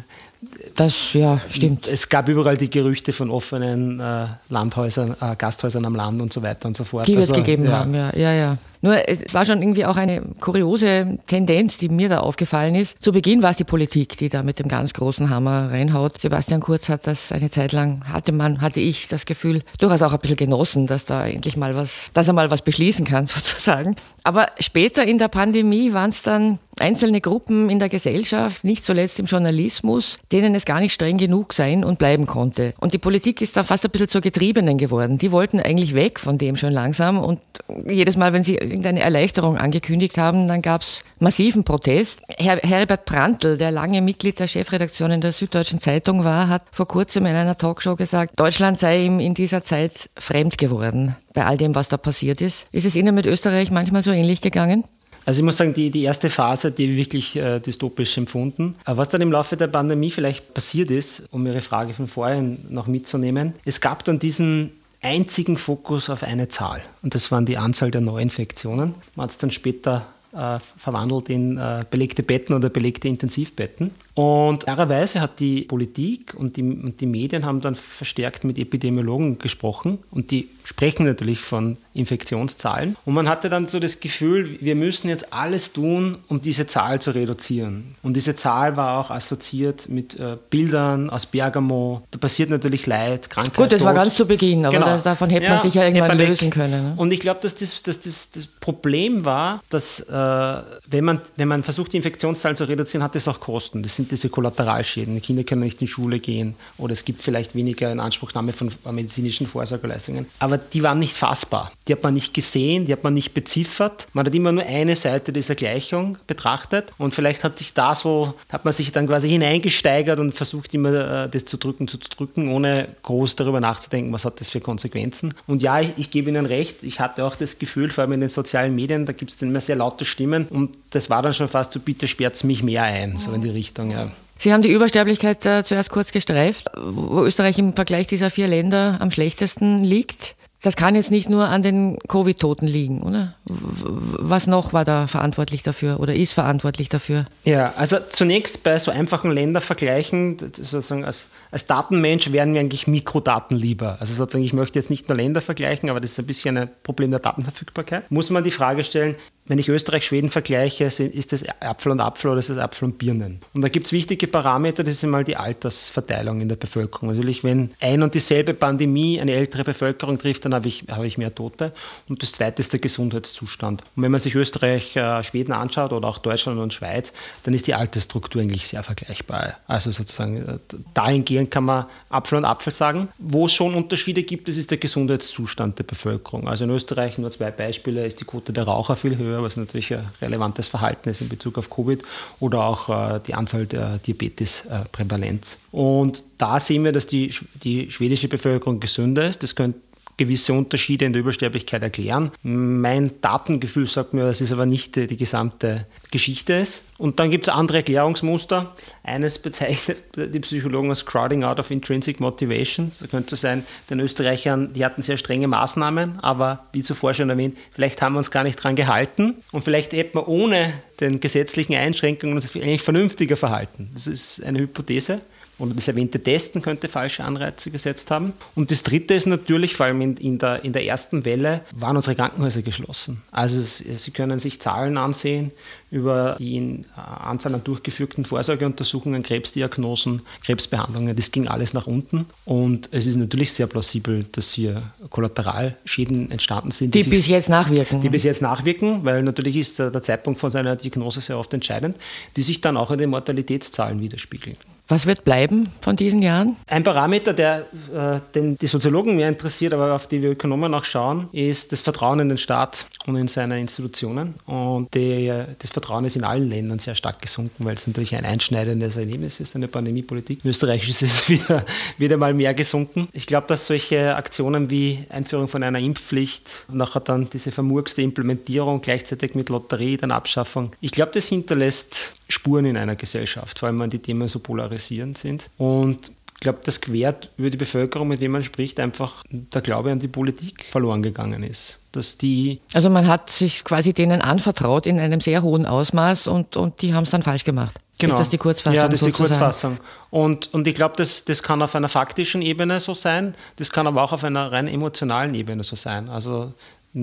das, 0.77 1.13
ja, 1.15 1.41
stimmt. 1.49 1.89
Es 1.89 2.09
gab 2.09 2.29
überall 2.29 2.57
die 2.57 2.71
Gerüchte 2.71 3.13
von 3.13 3.31
offenen 3.31 3.99
äh, 3.99 4.27
Landhäusern, 4.49 5.17
äh, 5.21 5.35
Gasthäusern 5.37 5.85
am 5.85 5.97
Land 5.97 6.23
und 6.23 6.33
so 6.33 6.43
weiter 6.43 6.69
und 6.69 6.77
so 6.77 6.85
fort. 6.85 7.09
Die 7.09 7.13
wir 7.13 7.21
es 7.21 7.31
also, 7.31 7.43
gegeben 7.43 7.65
ja. 7.65 7.73
haben, 7.73 7.95
ja, 7.95 8.11
ja, 8.15 8.33
ja. 8.33 8.59
Nur 8.81 9.09
es 9.09 9.35
war 9.35 9.45
schon 9.45 9.61
irgendwie 9.61 9.85
auch 9.85 9.97
eine 9.97 10.21
kuriose 10.41 11.19
Tendenz, 11.27 11.79
die 11.79 11.89
mir 11.89 12.09
da 12.09 12.21
aufgefallen 12.21 12.77
ist. 12.77 13.03
Zu 13.03 13.11
Beginn 13.11 13.43
war 13.43 13.51
es 13.51 13.57
die 13.57 13.65
Politik, 13.65 14.17
die 14.17 14.29
da 14.29 14.45
mit 14.45 14.61
dem 14.61 14.69
ganz 14.69 14.93
großen 14.93 15.31
Hammer 15.31 15.73
reinhaut. 15.73 16.21
Sebastian 16.21 16.61
Kurz 16.61 16.89
hat 16.89 17.07
das 17.09 17.33
eine 17.33 17.51
Zeit 17.51 17.73
lang, 17.73 18.05
hatte 18.09 18.31
man, 18.31 18.61
hatte 18.61 18.79
ich 18.79 19.09
das 19.09 19.27
Gefühl, 19.27 19.63
durchaus 19.81 20.03
auch 20.03 20.13
ein 20.13 20.21
bisschen 20.21 20.37
genossen, 20.37 20.87
dass 20.87 21.05
da 21.05 21.27
endlich 21.27 21.57
mal 21.57 21.75
was, 21.75 22.11
dass 22.15 22.29
er 22.29 22.35
mal 22.35 22.51
was 22.51 22.63
beschließen 22.63 23.05
kann, 23.05 23.27
sozusagen. 23.27 23.97
Aber 24.23 24.47
später 24.61 25.05
in 25.05 25.19
der 25.19 25.29
Pandemie 25.29 25.93
waren 25.93 26.11
es 26.11 26.23
dann 26.23 26.61
einzelne 26.81 27.21
Gruppen 27.21 27.71
in 27.71 27.79
der 27.79 27.89
Gesellschaft, 27.89 28.65
nicht 28.65 28.85
zuletzt 28.85 29.19
im 29.21 29.27
Journalismus, 29.27 30.19
denen 30.33 30.55
es 30.55 30.65
gar 30.65 30.81
nicht 30.81 30.93
streng 30.93 31.19
genug 31.19 31.53
sein 31.53 31.85
und 31.85 31.99
bleiben 31.99 32.27
konnte. 32.27 32.75
Und 32.81 32.93
die 32.93 32.99
Politik 32.99 33.41
ist 33.41 33.57
da 33.57 33.63
fast 33.63 33.85
ein 33.85 33.91
bisschen 33.91 34.09
zur 34.09 34.21
Getriebenen 34.21 34.79
geworden. 34.79 35.19
Die 35.19 35.33
wollten 35.33 35.61
eigentlich 35.61 35.95
weg 35.95 36.21
von 36.21 36.39
dem 36.39 36.57
schon 36.57 36.73
langsam 36.73 37.19
und 37.19 37.41
jedes 37.87 38.17
Mal, 38.17 38.33
wenn 38.33 38.45
sie 38.45 38.57
irgendeine 38.57 39.01
Erleichterung 39.01 39.57
angekündigt 39.57 40.19
haben, 40.19 40.49
dann 40.49 40.63
gab 40.63 40.83
es 40.83 41.03
massiven 41.19 41.65
Protest. 41.65 42.23
Her 42.39 42.61
Herbert 42.63 43.05
Prantl, 43.05 43.57
der 43.57 43.71
lange 43.71 44.03
Mitglied 44.03 44.39
der 44.39 44.49
Chefredaktion 44.49 45.11
in 45.11 45.21
der 45.21 45.33
Süddeutschen 45.33 45.81
Zeitung 45.81 46.25
war, 46.25 46.49
hat 46.49 46.65
vor 46.71 46.89
kurzem 46.89 47.27
in 47.27 47.35
einer 47.35 47.57
Talkshow 47.57 47.97
gesagt, 47.97 48.39
Deutschland 48.39 48.79
sei 48.79 49.05
ihm 49.05 49.21
in 49.21 49.35
dieser 49.35 49.63
Zeit 49.63 50.11
fremd 50.17 50.59
geworden 50.59 51.17
bei 51.35 51.45
all 51.45 51.57
dem, 51.57 51.75
was 51.75 51.89
da 51.89 51.97
passiert 51.97 52.41
ist. 52.41 52.67
Ist 52.73 52.85
es 52.85 52.97
Ihnen 52.97 53.15
mit 53.15 53.27
Österreich 53.27 53.71
manchmal 53.71 54.03
so 54.03 54.11
ähnlich 54.11 54.41
gegangen? 54.41 54.85
Also 55.25 55.41
ich 55.41 55.45
muss 55.45 55.57
sagen, 55.57 55.75
die, 55.75 55.91
die 55.91 56.03
erste 56.03 56.31
Phase, 56.31 56.71
die 56.71 56.97
wirklich 56.97 57.37
äh, 57.37 57.61
dystopisch 57.61 58.17
empfunden. 58.17 58.77
Aber 58.85 58.99
was 58.99 59.11
dann 59.11 59.21
im 59.21 59.33
Laufe 59.33 59.57
der 59.57 59.67
Pandemie 59.67 60.11
vielleicht 60.11 60.55
passiert 60.55 60.91
ist, 60.91 61.29
um 61.31 61.47
Ihre 61.47 61.63
Frage 61.63 61.93
von 61.93 62.09
vorhin 62.09 62.59
noch 62.71 62.87
mitzunehmen, 62.87 63.55
es 63.65 63.81
gab 63.81 64.05
dann 64.05 64.19
diesen 64.19 64.73
einzigen 65.03 65.57
Fokus 65.57 66.11
auf 66.11 66.23
eine 66.23 66.49
Zahl. 66.49 66.83
Und 67.03 67.15
das 67.15 67.31
waren 67.31 67.47
die 67.47 67.57
Anzahl 67.57 67.91
der 67.91 68.01
Neuinfektionen. 68.01 68.95
Man 69.15 69.25
hat 69.25 69.31
es 69.31 69.39
dann 69.39 69.51
später 69.51 70.07
äh, 70.33 70.59
verwandelt 70.77 71.31
in 71.31 71.57
äh, 71.57 71.85
belegte 71.91 72.23
Betten 72.23 72.55
oder 72.55 72.69
belegte 72.69 73.09
Intensivbetten. 73.09 73.93
Und 74.19 74.65
klarerweise 74.65 75.21
hat 75.21 75.39
die 75.39 75.61
Politik 75.61 76.35
und 76.37 76.57
die, 76.57 76.63
und 76.63 77.01
die 77.01 77.07
Medien 77.07 77.47
haben 77.47 77.61
dann 77.61 77.77
verstärkt 77.77 78.43
mit 78.43 78.59
Epidemiologen 78.59 79.39
gesprochen 79.39 79.99
und 80.11 80.33
die 80.33 80.49
sprechen 80.65 81.07
natürlich 81.07 81.39
von 81.39 81.77
Infektionszahlen. 81.95 82.97
Und 83.05 83.15
man 83.15 83.29
hatte 83.29 83.49
dann 83.49 83.69
so 83.69 83.79
das 83.79 84.01
Gefühl, 84.01 84.59
wir 84.61 84.75
müssen 84.75 85.09
jetzt 85.09 85.33
alles 85.33 85.73
tun, 85.73 86.19
um 86.27 86.43
diese 86.43 86.67
Zahl 86.67 87.01
zu 87.01 87.13
reduzieren. 87.13 87.95
Und 88.03 88.15
diese 88.15 88.35
Zahl 88.35 88.77
war 88.77 88.99
auch 88.99 89.11
assoziiert 89.13 89.89
mit 89.89 90.19
äh, 90.19 90.37
Bildern 90.51 91.11
aus 91.11 91.27
Bergamo. 91.27 92.03
Da 92.11 92.19
passiert 92.19 92.51
natürlich 92.51 92.87
Leid, 92.87 93.31
Krankheit. 93.31 93.55
Gut, 93.55 93.73
das 93.73 93.83
Tod. 93.83 93.87
war 93.87 93.95
ganz 93.95 94.17
zu 94.17 94.27
Beginn, 94.27 94.67
aber 94.67 94.75
genau. 94.75 94.87
das, 94.87 95.05
davon 95.05 95.31
hätte 95.31 95.45
ja, 95.45 95.55
man 95.55 95.63
sich 95.63 95.75
ja 95.75 95.85
irgendwann 95.85 96.19
lösen 96.19 96.51
können. 96.51 96.89
Ne? 96.89 96.95
Und 96.97 97.13
ich 97.13 97.21
glaube, 97.21 97.39
dass, 97.41 97.55
das, 97.55 97.85
dass 97.85 98.01
das, 98.01 98.33
das 98.33 98.47
Problem 98.47 99.25
war, 99.25 99.63
dass 99.71 100.01
äh, 100.01 100.13
wenn, 100.13 101.05
man, 101.05 101.21
wenn 101.37 101.49
man 101.49 101.63
versucht, 101.63 101.93
die 101.93 101.99
Infektionszahlen 101.99 102.57
zu 102.57 102.65
reduzieren, 102.65 103.05
hat 103.05 103.15
das 103.15 103.29
auch 103.29 103.39
Kosten. 103.39 103.85
Das 103.85 103.95
sind 103.95 104.08
diese 104.11 104.29
Kollateralschäden. 104.29 105.21
Kinder 105.23 105.45
können 105.45 105.63
nicht 105.63 105.81
in 105.81 105.89
Schule 105.89 106.19
gehen 106.19 106.55
oder 106.77 106.93
es 106.93 107.05
gibt 107.05 107.23
vielleicht 107.23 107.55
weniger 107.55 107.91
Inanspruchnahme 107.93 108.53
von 108.53 108.71
medizinischen 108.91 109.47
Vorsorgeleistungen. 109.47 110.27
Aber 110.39 110.59
die 110.59 110.83
waren 110.83 110.99
nicht 110.99 111.15
fassbar. 111.15 111.73
Die 111.87 111.93
hat 111.93 112.03
man 112.03 112.15
nicht 112.15 112.35
gesehen, 112.35 112.85
die 112.85 112.93
hat 112.93 113.05
man 113.05 113.15
nicht 113.15 113.35
beziffert. 113.35 114.09
Man 114.13 114.27
hat 114.27 114.35
immer 114.35 114.53
nur 114.53 114.65
eine 114.65 114.97
Seite 114.97 115.33
dieser 115.33 115.55
Gleichung 115.55 116.19
betrachtet 116.27 116.93
und 116.99 117.15
vielleicht 117.15 117.45
hat 117.45 117.59
sich 117.59 117.75
da 117.75 117.95
so, 117.95 118.35
hat 118.49 118.65
man 118.65 118.73
sich 118.73 118.93
dann 118.93 119.07
quasi 119.07 119.29
hineingesteigert 119.29 120.19
und 120.19 120.33
versucht 120.33 120.75
immer 120.75 121.25
äh, 121.25 121.29
das 121.29 121.45
zu 121.45 121.57
drücken, 121.57 121.89
zu 121.89 121.99
drücken, 121.99 122.49
ohne 122.49 122.89
groß 123.03 123.37
darüber 123.37 123.61
nachzudenken, 123.61 124.13
was 124.13 124.25
hat 124.25 124.41
das 124.41 124.49
für 124.49 124.61
Konsequenzen. 124.61 125.35
Und 125.47 125.63
ja, 125.63 125.81
ich, 125.81 125.91
ich 125.97 126.11
gebe 126.11 126.31
Ihnen 126.31 126.47
recht, 126.47 126.83
ich 126.83 127.01
hatte 127.01 127.25
auch 127.25 127.37
das 127.37 127.59
Gefühl, 127.59 127.91
vor 127.91 128.03
allem 128.03 128.13
in 128.13 128.21
den 128.21 128.31
sozialen 128.31 128.75
Medien, 128.75 129.07
da 129.07 129.13
gibt 129.13 129.31
es 129.31 129.37
dann 129.37 129.51
immer 129.51 129.61
sehr 129.61 129.77
laute 129.77 130.05
Stimmen 130.05 130.47
und 130.49 130.71
das 130.91 131.11
war 131.11 131.23
dann 131.23 131.35
schon 131.35 131.49
fast 131.49 131.73
so, 131.73 131.81
bitte 131.81 132.09
sperrt 132.09 132.43
mich 132.45 132.63
mehr 132.63 132.83
ein, 132.83 133.19
so 133.19 133.33
in 133.33 133.43
die 133.43 133.51
Richtung, 133.51 133.91
ja. 133.91 133.98
Sie 134.39 134.53
haben 134.53 134.63
die 134.63 134.73
Übersterblichkeit 134.73 135.45
äh, 135.47 135.65
zuerst 135.65 135.91
kurz 135.91 136.13
gestreift, 136.13 136.71
wo 136.77 137.25
Österreich 137.25 137.59
im 137.59 137.75
Vergleich 137.75 138.07
dieser 138.07 138.31
vier 138.31 138.47
Länder 138.47 138.99
am 139.01 139.11
schlechtesten 139.11 139.83
liegt. 139.83 140.37
Das 140.61 140.75
kann 140.75 140.97
jetzt 140.97 141.13
nicht 141.13 141.29
nur 141.29 141.49
an 141.49 141.63
den 141.63 141.99
Covid-Toten 142.09 142.67
liegen, 142.67 143.03
oder? 143.03 143.35
Was 143.45 144.49
noch 144.49 144.73
war 144.73 144.85
da 144.85 145.07
verantwortlich 145.07 145.63
dafür 145.63 146.01
oder 146.01 146.17
ist 146.17 146.33
verantwortlich 146.33 146.89
dafür? 146.89 147.27
Ja, 147.45 147.75
also 147.77 147.99
zunächst 148.11 148.65
bei 148.65 148.77
so 148.81 148.91
einfachen 148.91 149.31
Ländervergleichen, 149.31 150.37
sozusagen 150.57 151.05
als, 151.05 151.29
als 151.53 151.69
Datenmensch 151.69 152.33
wären 152.33 152.53
mir 152.53 152.61
eigentlich 152.61 152.89
Mikrodaten 152.89 153.57
lieber. 153.57 153.99
Also 154.01 154.15
sozusagen, 154.15 154.45
ich 154.45 154.53
möchte 154.53 154.81
jetzt 154.81 154.91
nicht 154.91 155.09
nur 155.09 155.17
Länder 155.17 155.41
vergleichen, 155.41 155.91
aber 155.91 156.01
das 156.01 156.13
ist 156.13 156.19
ein 156.19 156.27
bisschen 156.27 156.57
ein 156.57 156.71
Problem 156.83 157.13
der 157.13 157.21
Datenverfügbarkeit. 157.21 158.11
Muss 158.11 158.31
man 158.31 158.43
die 158.43 158.51
Frage 158.51 158.83
stellen, 158.83 159.15
wenn 159.49 159.59
ich 159.59 159.69
Österreich, 159.69 160.07
Schweden 160.07 160.31
vergleiche, 160.31 160.85
ist 160.85 161.33
das 161.33 161.45
Apfel 161.61 161.93
und 161.93 162.01
Apfel 162.01 162.31
oder 162.31 162.39
ist 162.39 162.51
das 162.51 162.59
Apfel 162.59 162.87
und 162.87 162.99
Birnen? 162.99 163.41
Und 163.55 163.63
da 163.63 163.69
gibt 163.69 163.87
es 163.87 163.93
wichtige 163.93 164.27
Parameter, 164.27 164.85
das 164.85 164.95
ist 164.95 165.05
einmal 165.05 165.25
die 165.25 165.37
Altersverteilung 165.37 166.41
in 166.41 166.49
der 166.49 166.57
Bevölkerung. 166.57 167.09
Natürlich, 167.09 167.45
wenn 167.45 167.71
ein 167.81 168.03
und 168.03 168.15
dieselbe 168.15 168.55
Pandemie 168.55 169.21
eine 169.21 169.33
ältere 169.33 169.65
Bevölkerung 169.65 170.19
trifft, 170.19 170.45
dann 170.45 170.55
habe 170.55 170.69
ich, 170.69 170.85
habe 170.91 171.07
ich 171.07 171.17
mehr 171.19 171.35
Tote. 171.35 171.73
Und 172.09 172.23
das 172.23 172.33
zweite 172.33 172.61
ist 172.61 172.73
der 172.73 172.81
Gesundheitszustand. 172.81 173.83
Und 173.97 174.03
wenn 174.03 174.13
man 174.13 174.21
sich 174.21 174.35
Österreich, 174.35 174.97
äh, 174.97 175.49
anschaut 175.49 175.93
oder 175.93 176.09
auch 176.09 176.19
Deutschland 176.19 176.61
und 176.61 176.75
Schweiz, 176.75 177.15
dann 177.45 177.55
ist 177.55 177.67
die 177.67 177.75
Altersstruktur 177.75 178.43
eigentlich 178.43 178.69
sehr 178.69 178.83
vergleichbar. 178.83 179.55
Also 179.67 179.91
sozusagen, 179.91 180.45
äh, 180.45 180.59
dahingehend 180.93 181.51
kann 181.51 181.65
man 181.65 181.87
Apfel 182.11 182.37
und 182.39 182.45
Apfel 182.45 182.73
sagen. 182.73 183.09
Wo 183.19 183.47
es 183.47 183.53
schon 183.53 183.75
Unterschiede 183.75 184.23
gibt, 184.23 184.49
das 184.49 184.57
ist 184.57 184.71
der 184.71 184.79
Gesundheitszustand 184.79 185.79
der 185.79 185.85
Bevölkerung. 185.85 186.49
Also 186.49 186.65
in 186.65 186.71
Österreich 186.71 187.17
nur 187.17 187.31
zwei 187.31 187.51
Beispiele, 187.51 188.07
ist 188.07 188.21
die 188.21 188.25
Quote 188.25 188.53
der 188.53 188.65
Raucher 188.65 188.97
viel 188.97 189.17
höher 189.17 189.38
was 189.43 189.57
natürlich 189.57 189.95
ein 189.95 190.09
relevantes 190.21 190.69
Verhalten 190.69 191.09
ist 191.09 191.21
in 191.21 191.29
Bezug 191.29 191.59
auf 191.59 191.71
Covid 191.71 192.03
oder 192.41 192.65
auch 192.65 192.89
äh, 192.89 193.21
die 193.27 193.35
Anzahl 193.35 193.67
der 193.67 193.99
Diabetesprävalenz. 193.99 195.59
Und 195.73 196.25
da 196.39 196.61
sehen 196.61 196.85
wir, 196.85 196.93
dass 196.93 197.07
die, 197.07 197.35
die 197.63 197.91
schwedische 197.91 198.29
Bevölkerung 198.29 198.81
gesünder 198.81 199.29
ist. 199.29 199.43
Das 199.43 199.55
könnte 199.55 199.81
gewisse 200.19 200.53
Unterschiede 200.53 201.07
in 201.07 201.15
der 201.15 201.21
Übersterblichkeit 201.21 201.83
erklären. 201.83 202.33
Mein 202.43 203.13
Datengefühl 203.23 203.87
sagt 203.87 204.13
mir, 204.13 204.25
dass 204.25 204.43
es 204.43 204.53
aber 204.53 204.67
nicht 204.67 204.97
die, 204.97 205.07
die 205.07 205.17
gesamte 205.17 205.87
Geschichte 206.11 206.55
ist. 206.55 206.85
Und 206.99 207.21
dann 207.21 207.31
gibt 207.31 207.47
es 207.47 207.55
andere 207.55 207.79
Erklärungsmuster. 207.79 208.75
Eines 209.05 209.39
bezeichnet 209.39 209.99
die 210.17 210.41
Psychologen 210.41 210.91
als 210.91 211.07
Crowding 211.07 211.45
out 211.45 211.61
of 211.61 211.71
intrinsic 211.71 212.21
motivation. 212.21 212.91
Das 213.01 213.09
könnte 213.09 213.37
sein, 213.37 213.65
den 213.89 214.01
Österreichern, 214.01 214.73
die 214.73 214.85
hatten 214.85 215.01
sehr 215.01 215.17
strenge 215.17 215.47
Maßnahmen, 215.47 216.19
aber 216.19 216.67
wie 216.73 216.83
zuvor 216.83 217.15
schon 217.15 217.31
erwähnt, 217.31 217.57
vielleicht 217.71 218.03
haben 218.03 218.15
wir 218.15 218.19
uns 218.19 218.31
gar 218.31 218.43
nicht 218.43 218.57
dran 218.57 218.75
gehalten 218.77 219.37
und 219.53 219.63
vielleicht 219.63 219.93
hätten 219.93 220.19
wir 220.19 220.29
ohne 220.29 220.75
den 221.01 221.21
gesetzlichen 221.21 221.75
Einschränkungen 221.75 222.35
uns 222.35 222.55
eigentlich 222.55 222.83
vernünftiger 222.83 223.37
verhalten. 223.37 223.91
Das 223.95 224.09
ist 224.09 224.43
eine 224.43 224.59
Hypothese 224.59 225.21
oder 225.59 225.75
das 225.75 225.89
erwähnte 225.89 226.23
Testen 226.23 226.63
könnte 226.63 226.89
falsche 226.89 227.25
Anreize 227.25 227.71
gesetzt 227.71 228.11
haben. 228.11 228.33
Und 228.55 228.71
das 228.71 228.83
Dritte 228.83 229.15
ist 229.15 229.27
natürlich, 229.27 229.75
vor 229.75 229.87
allem 229.87 230.01
in, 230.01 230.17
in, 230.17 230.39
der, 230.39 230.65
in 230.65 230.73
der 230.73 230.85
ersten 230.85 231.25
Welle, 231.25 231.63
waren 231.73 231.97
unsere 231.97 232.15
Krankenhäuser 232.15 232.63
geschlossen. 232.63 233.23
Also 233.31 233.61
Sie 233.61 234.11
können 234.11 234.39
sich 234.39 234.61
Zahlen 234.61 234.97
ansehen 234.97 235.51
über 235.91 236.37
die 236.39 236.57
äh, 236.57 236.85
Anzahl 236.97 237.55
an 237.55 237.65
durchgeführten 237.65 238.25
Vorsorgeuntersuchungen, 238.25 239.23
Krebsdiagnosen, 239.23 240.23
Krebsbehandlungen. 240.45 241.17
Das 241.17 241.33
ging 241.33 241.49
alles 241.49 241.75
nach 241.75 241.87
unten. 241.87 242.27
Und 242.45 242.89
es 242.93 243.07
ist 243.07 243.17
natürlich 243.17 243.53
sehr 243.53 243.67
plausibel, 243.67 244.25
dass 244.33 244.53
hier 244.53 244.83
Kollateralschäden 245.11 246.31
entstanden 246.31 246.71
sind. 246.71 246.95
Die, 246.95 247.03
die 247.03 247.11
bis 247.11 247.27
jetzt 247.27 247.49
nachwirken. 247.49 248.01
Die 248.01 248.09
bis 248.11 248.23
jetzt 248.23 248.43
nachwirken, 248.43 249.05
weil 249.05 249.23
natürlich 249.23 249.57
ist 249.57 249.79
der 249.79 250.03
Zeitpunkt 250.03 250.39
von 250.39 250.51
seiner 250.51 250.77
Diagnose 250.77 251.21
sehr 251.21 251.39
oft 251.39 251.53
entscheidend, 251.55 251.97
die 252.37 252.43
sich 252.43 252.61
dann 252.61 252.77
auch 252.77 252.91
in 252.91 252.99
den 252.99 253.11
Mortalitätszahlen 253.11 254.01
widerspiegeln. 254.01 254.57
Was 254.89 255.05
wird 255.05 255.23
bleiben 255.23 255.71
von 255.83 255.97
diesen 255.97 256.23
Jahren? 256.23 256.57
Ein 256.67 256.83
Parameter, 256.83 257.35
der 257.35 257.67
äh, 257.95 258.21
den 258.35 258.57
die 258.57 258.67
Soziologen 258.67 259.17
mehr 259.17 259.29
interessiert, 259.29 259.75
aber 259.75 259.95
auf 259.95 260.07
die 260.07 260.23
wir 260.23 260.31
Ökonomen 260.31 260.73
auch 260.73 260.85
schauen, 260.85 261.29
ist 261.33 261.73
das 261.73 261.83
Vertrauen 261.83 262.21
in 262.21 262.31
den 262.31 262.39
Staat 262.39 262.87
und 263.07 263.17
in 263.17 263.29
seine 263.29 263.61
Institutionen. 263.61 264.35
Und 264.47 264.95
die, 264.95 265.31
das 265.59 265.71
Vertrauen 265.71 266.07
ist 266.07 266.17
in 266.17 266.25
allen 266.25 266.49
Ländern 266.49 266.79
sehr 266.79 266.95
stark 266.95 267.21
gesunken, 267.21 267.67
weil 267.67 267.75
es 267.75 267.87
natürlich 267.87 268.17
ein 268.17 268.25
einschneidendes 268.25 268.97
Erlebnis 268.97 269.41
ist, 269.41 269.55
eine 269.57 269.69
Pandemiepolitik. 269.69 270.43
In 270.43 270.51
Österreich 270.51 270.89
ist 270.89 271.03
es 271.03 271.29
wieder, 271.29 271.67
wieder 271.99 272.17
mal 272.17 272.33
mehr 272.33 272.55
gesunken. 272.55 273.09
Ich 273.13 273.27
glaube, 273.27 273.47
dass 273.47 273.67
solche 273.67 274.17
Aktionen 274.17 274.71
wie 274.71 275.05
Einführung 275.11 275.49
von 275.49 275.63
einer 275.63 275.81
Impfpflicht, 275.81 276.65
nachher 276.73 277.01
dann 277.01 277.29
diese 277.29 277.53
vermurkste 277.53 278.01
Implementierung 278.01 278.81
gleichzeitig 278.81 279.35
mit 279.35 279.51
Lotterie, 279.51 279.99
dann 279.99 280.13
Abschaffung, 280.13 280.73
ich 280.81 280.93
glaube, 280.93 281.13
das 281.13 281.27
hinterlässt 281.27 282.15
Spuren 282.29 282.67
in 282.67 282.77
einer 282.77 282.97
Gesellschaft, 282.97 283.59
vor 283.59 283.69
allem 283.69 283.81
wenn 283.81 283.91
die 283.91 283.99
Themen 283.99 284.29
so 284.29 284.39
polarisierend 284.39 285.19
sind. 285.19 285.47
Und 285.57 286.13
ich 286.39 286.43
glaube, 286.43 286.61
das 286.63 286.81
quert 286.81 287.31
über 287.37 287.51
die 287.51 287.57
Bevölkerung, 287.57 288.07
mit 288.07 288.21
dem 288.21 288.31
man 288.31 288.45
spricht, 288.45 288.79
einfach 288.79 289.25
der 289.29 289.61
Glaube 289.61 289.91
an 289.91 289.99
die 289.99 290.07
Politik 290.07 290.67
verloren 290.71 291.03
gegangen 291.03 291.43
ist. 291.43 291.83
Dass 291.91 292.17
die 292.17 292.61
also 292.75 292.91
man 292.91 293.09
hat 293.09 293.29
sich 293.29 293.65
quasi 293.65 293.93
denen 293.93 294.23
anvertraut 294.23 294.87
in 294.87 295.01
einem 295.01 295.21
sehr 295.21 295.43
hohen 295.43 295.67
Ausmaß 295.67 296.29
und, 296.29 296.57
und 296.57 296.81
die 296.81 296.95
haben 296.95 297.03
es 297.03 297.11
dann 297.11 297.23
falsch 297.23 297.43
gemacht. 297.43 297.81
Genau. 297.99 298.15
Ist 298.15 298.21
das 298.21 298.29
die 298.29 298.39
Kurzfassung? 298.39 298.77
Ja, 298.77 298.87
das 298.87 299.03
ist 299.03 299.07
die 299.07 299.11
sozusagen? 299.11 299.41
Kurzfassung. 299.41 299.79
Und, 300.11 300.55
und 300.55 300.69
ich 300.69 300.77
glaube, 300.77 300.95
das, 300.97 301.25
das 301.25 301.43
kann 301.43 301.61
auf 301.61 301.75
einer 301.75 301.89
faktischen 301.89 302.41
Ebene 302.43 302.79
so 302.79 302.95
sein, 302.95 303.35
das 303.57 303.71
kann 303.73 303.89
aber 303.89 304.03
auch 304.03 304.13
auf 304.13 304.23
einer 304.23 304.53
rein 304.53 304.69
emotionalen 304.69 305.35
Ebene 305.35 305.65
so 305.65 305.75
sein. 305.75 306.09
Also 306.09 306.53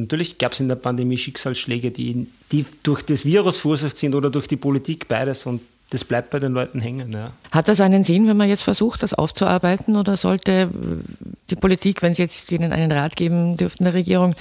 Natürlich 0.01 0.38
gab 0.38 0.53
es 0.53 0.60
in 0.60 0.67
der 0.67 0.75
Pandemie 0.75 1.17
Schicksalsschläge, 1.17 1.91
die, 1.91 2.27
die 2.51 2.65
durch 2.84 3.01
das 3.01 3.25
Virus 3.25 3.58
verursacht 3.58 3.97
sind 3.97 4.15
oder 4.15 4.29
durch 4.29 4.47
die 4.47 4.58
Politik, 4.58 5.08
beides. 5.08 5.45
Und 5.45 5.62
das 5.89 6.03
bleibt 6.03 6.29
bei 6.29 6.39
den 6.39 6.53
Leuten 6.53 6.79
hängen. 6.79 7.12
Ja. 7.13 7.31
Hat 7.51 7.67
das 7.67 7.79
einen 7.79 8.03
Sinn, 8.03 8.27
wenn 8.27 8.38
man 8.38 8.49
jetzt 8.49 8.63
versucht, 8.63 9.03
das 9.03 9.13
aufzuarbeiten? 9.13 9.95
Oder 9.95 10.17
sollte 10.17 10.69
die 11.49 11.55
Politik, 11.55 12.01
wenn 12.01 12.13
Sie 12.13 12.23
jetzt 12.23 12.51
Ihnen 12.51 12.73
einen 12.73 12.91
Rat 12.91 13.15
geben 13.15 13.58
dürften 13.58 13.84
der 13.84 13.93
Regierung, 13.93 14.36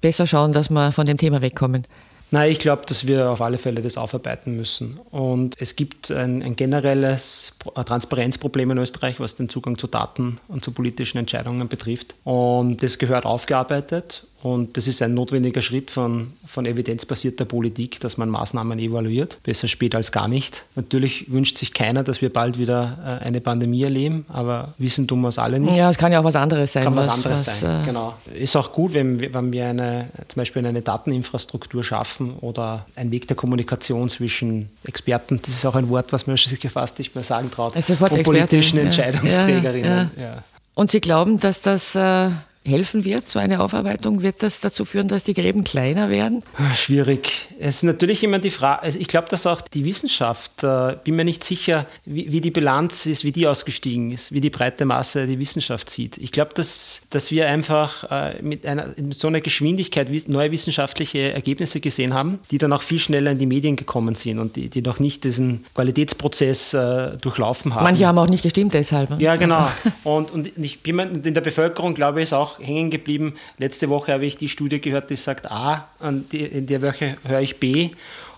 besser 0.00 0.26
schauen, 0.26 0.52
dass 0.52 0.70
wir 0.70 0.92
von 0.92 1.06
dem 1.06 1.16
Thema 1.16 1.42
wegkommen? 1.42 1.86
Nein, 2.32 2.52
ich 2.52 2.60
glaube, 2.60 2.82
dass 2.86 3.08
wir 3.08 3.28
auf 3.30 3.40
alle 3.40 3.58
Fälle 3.58 3.82
das 3.82 3.98
aufarbeiten 3.98 4.56
müssen. 4.56 5.00
Und 5.10 5.60
es 5.60 5.74
gibt 5.74 6.12
ein, 6.12 6.42
ein, 6.42 6.54
generelles 6.54 7.56
Transparenzproblem 7.74 8.70
in 8.70 8.78
Österreich, 8.78 9.18
was 9.18 9.34
den 9.34 9.48
Zugang 9.48 9.78
zu 9.78 9.88
Daten 9.88 10.38
und 10.46 10.64
zu 10.64 10.70
politischen 10.70 11.18
Entscheidungen 11.18 11.66
betrifft. 11.68 12.14
Und 12.22 12.84
das 12.84 12.98
gehört 12.98 13.26
aufgearbeitet. 13.26 14.26
Und 14.42 14.76
das 14.76 14.88
ist 14.88 15.02
ein 15.02 15.14
notwendiger 15.14 15.60
Schritt 15.60 15.90
von, 15.90 16.32
von 16.46 16.64
evidenzbasierter 16.64 17.44
Politik, 17.44 18.00
dass 18.00 18.16
man 18.16 18.30
Maßnahmen 18.30 18.78
evaluiert. 18.78 19.36
Besser 19.42 19.68
spät 19.68 19.94
als 19.94 20.12
gar 20.12 20.28
nicht. 20.28 20.64
Natürlich 20.76 21.30
wünscht 21.30 21.58
sich 21.58 21.74
keiner, 21.74 22.02
dass 22.04 22.22
wir 22.22 22.32
bald 22.32 22.58
wieder 22.58 23.20
äh, 23.22 23.24
eine 23.24 23.40
Pandemie 23.40 23.82
erleben, 23.82 24.24
aber 24.28 24.74
wissen 24.78 25.06
tun 25.06 25.20
wir 25.20 25.28
es 25.28 25.38
alle 25.38 25.60
nicht. 25.60 25.76
Ja, 25.76 25.90
es 25.90 25.98
kann 25.98 26.10
ja 26.10 26.20
auch 26.20 26.24
was 26.24 26.36
anderes 26.36 26.72
sein. 26.72 26.84
Kann 26.84 26.96
was, 26.96 27.08
was 27.08 27.14
anderes 27.16 27.46
was, 27.46 27.60
sein, 27.60 27.82
äh 27.82 27.86
genau. 27.86 28.14
Ist 28.34 28.56
auch 28.56 28.72
gut, 28.72 28.94
wenn, 28.94 29.20
wenn 29.20 29.52
wir 29.52 29.66
eine, 29.66 30.08
zum 30.28 30.40
Beispiel 30.40 30.64
eine 30.64 30.80
Dateninfrastruktur 30.80 31.84
schaffen 31.84 32.34
oder 32.40 32.86
ein 32.96 33.10
Weg 33.10 33.28
der 33.28 33.36
Kommunikation 33.36 34.08
zwischen 34.08 34.70
Experten. 34.84 35.40
Das 35.42 35.50
ist 35.50 35.66
auch 35.66 35.74
ein 35.74 35.90
Wort, 35.90 36.12
was 36.12 36.26
man 36.26 36.36
sich 36.36 36.60
fast 36.70 36.98
nicht 36.98 37.14
mehr 37.14 37.24
sagen 37.24 37.50
traut. 37.50 37.76
Also 37.76 37.94
und 38.00 38.22
politischen 38.22 38.78
Entscheidungsträgerinnen. 38.78 40.10
Ja, 40.16 40.22
ja, 40.22 40.28
ja. 40.34 40.44
Und 40.74 40.90
Sie 40.90 41.00
glauben, 41.00 41.38
dass 41.38 41.60
das 41.60 41.94
äh, 41.94 42.30
helfen 42.66 43.04
wird, 43.04 43.28
so 43.28 43.38
eine 43.38 43.60
Aufarbeitung? 43.60 44.22
Wird 44.22 44.42
das 44.42 44.60
dazu 44.60 44.84
führen, 44.84 45.08
dass 45.08 45.24
die 45.24 45.34
Gräben 45.34 45.64
kleiner 45.64 46.10
werden? 46.10 46.42
Ah, 46.56 46.74
schwierig. 46.74 47.48
Es 47.58 47.76
ist 47.76 47.82
natürlich 47.84 48.22
immer 48.22 48.38
die 48.38 48.50
Frage, 48.50 48.82
also 48.82 48.98
ich 48.98 49.08
glaube, 49.08 49.28
dass 49.28 49.46
auch 49.46 49.60
die 49.60 49.84
Wissenschaft, 49.84 50.62
äh, 50.62 50.96
bin 51.02 51.16
mir 51.16 51.24
nicht 51.24 51.42
sicher, 51.42 51.86
wie, 52.04 52.30
wie, 52.32 52.40
die 52.40 52.50
Bilanz 52.50 53.06
ist, 53.06 53.24
wie 53.24 53.32
die 53.32 53.46
ausgestiegen 53.46 54.12
ist, 54.12 54.32
wie 54.32 54.40
die 54.40 54.50
breite 54.50 54.84
Masse 54.84 55.26
die 55.26 55.38
Wissenschaft 55.38 55.88
sieht. 55.88 56.18
Ich 56.18 56.32
glaube, 56.32 56.52
dass, 56.54 57.02
dass 57.10 57.30
wir 57.30 57.48
einfach 57.48 58.04
äh, 58.10 58.42
mit, 58.42 58.66
einer, 58.66 58.94
mit 58.96 59.18
so 59.18 59.28
einer 59.28 59.40
Geschwindigkeit 59.40 60.08
neue 60.28 60.50
wissenschaftliche 60.52 61.32
Ergebnisse 61.32 61.80
gesehen 61.80 62.12
haben, 62.12 62.40
die 62.50 62.58
dann 62.58 62.72
auch 62.72 62.82
viel 62.82 62.98
schneller 62.98 63.30
in 63.30 63.38
die 63.38 63.46
Medien 63.46 63.76
gekommen 63.76 64.14
sind 64.14 64.38
und 64.38 64.56
die, 64.56 64.68
die 64.68 64.82
noch 64.82 65.00
nicht 65.00 65.24
diesen 65.24 65.64
Qualitätsprozess 65.74 66.74
äh, 66.74 67.16
durchlaufen 67.18 67.74
haben. 67.74 67.84
Manche 67.84 68.06
haben 68.06 68.18
auch 68.18 68.28
nicht 68.28 68.42
gestimmt 68.42 68.74
deshalb. 68.74 69.18
Ja, 69.18 69.36
genau. 69.36 69.56
Also. 69.56 69.72
Und, 70.04 70.30
und 70.30 70.50
ich 70.58 70.80
bin 70.80 70.98
in 70.98 71.34
der 71.34 71.40
Bevölkerung, 71.40 71.94
glaube 71.94 72.20
ich, 72.20 72.24
ist 72.24 72.32
auch 72.32 72.49
auch 72.50 72.58
hängen 72.58 72.90
geblieben. 72.90 73.34
Letzte 73.58 73.88
Woche 73.88 74.12
habe 74.12 74.26
ich 74.26 74.36
die 74.36 74.48
Studie 74.48 74.80
gehört, 74.80 75.10
die 75.10 75.16
sagt 75.16 75.50
A, 75.50 75.88
in 76.00 76.66
der 76.66 76.82
Woche 76.82 77.16
höre 77.26 77.40
ich 77.40 77.58
B. 77.58 77.90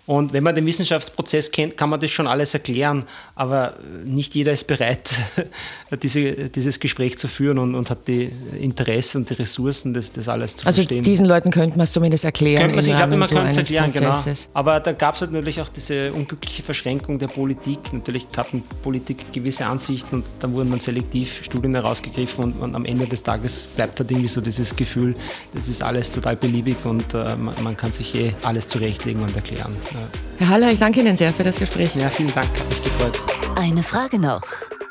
Und 0.04 0.32
wenn 0.32 0.42
man 0.42 0.54
den 0.56 0.66
Wissenschaftsprozess 0.66 1.52
kennt, 1.52 1.76
kann 1.76 1.88
man 1.88 2.00
das 2.00 2.10
schon 2.10 2.26
alles 2.26 2.54
erklären, 2.54 3.04
aber 3.36 3.74
nicht 4.04 4.34
jeder 4.34 4.52
ist 4.52 4.66
bereit, 4.66 5.14
diese, 6.02 6.48
dieses 6.48 6.80
Gespräch 6.80 7.18
zu 7.18 7.28
führen 7.28 7.58
und, 7.58 7.76
und 7.76 7.88
hat 7.88 8.08
die 8.08 8.32
Interesse 8.60 9.18
und 9.18 9.30
die 9.30 9.34
Ressourcen, 9.34 9.94
das, 9.94 10.12
das 10.12 10.26
alles 10.26 10.56
zu 10.56 10.66
also 10.66 10.78
verstehen. 10.78 10.98
Also 10.98 11.10
diesen 11.10 11.26
Leuten 11.26 11.52
könnte 11.52 11.76
man 11.76 11.84
es 11.84 11.92
zumindest 11.92 12.24
erklären. 12.24 12.76
Ich 12.76 12.84
glaube, 12.86 13.16
man 13.16 13.28
so 13.28 13.36
könnte 13.36 13.50
es 13.50 13.56
erklären, 13.58 13.92
genau. 13.92 14.20
Aber 14.54 14.80
da 14.80 14.90
gab 14.90 15.14
es 15.14 15.20
halt 15.20 15.30
natürlich 15.30 15.60
auch 15.60 15.68
diese 15.68 16.12
unglückliche 16.12 16.64
Verschränkung 16.64 17.20
der 17.20 17.28
Politik. 17.28 17.92
Natürlich 17.92 18.26
hatten 18.36 18.64
Politik 18.82 19.32
gewisse 19.32 19.66
Ansichten 19.66 20.16
und 20.16 20.24
dann 20.40 20.52
wurden 20.52 20.72
dann 20.72 20.80
selektiv 20.80 21.44
Studien 21.44 21.74
herausgegriffen 21.74 22.42
und, 22.42 22.60
und 22.60 22.74
am 22.74 22.84
Ende 22.86 23.06
des 23.06 23.22
Tages 23.22 23.68
bleibt 23.68 24.00
halt 24.00 24.10
irgendwie 24.10 24.28
so 24.28 24.40
dieses 24.40 24.74
Gefühl, 24.74 25.14
das 25.54 25.68
ist 25.68 25.80
alles 25.80 26.10
total 26.10 26.34
beliebig 26.34 26.76
und 26.84 27.14
äh, 27.14 27.36
man, 27.36 27.54
man, 27.62 27.76
kann 27.76 27.92
sich 27.92 28.14
eh 28.16 28.34
alles 28.42 28.68
zurechtlegen 28.68 29.22
und 29.22 29.34
erklären. 29.36 29.76
Ja. 29.94 30.00
Herr 30.38 30.48
Haller, 30.48 30.72
ich 30.72 30.78
danke 30.78 31.00
Ihnen 31.00 31.16
sehr 31.16 31.32
für 31.32 31.44
das 31.44 31.58
Gespräch. 31.58 31.94
Ja, 31.94 32.08
vielen 32.08 32.32
Dank, 32.34 32.48
hat 32.48 32.68
mich 32.68 32.82
gefreut. 32.82 33.20
Eine 33.56 33.82
Frage 33.82 34.18
noch. 34.18 34.42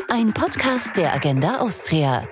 Ein 0.10 0.34
Podcast 0.34 0.98
der 0.98 1.14
Agenda 1.14 1.60
Austria. 1.60 2.28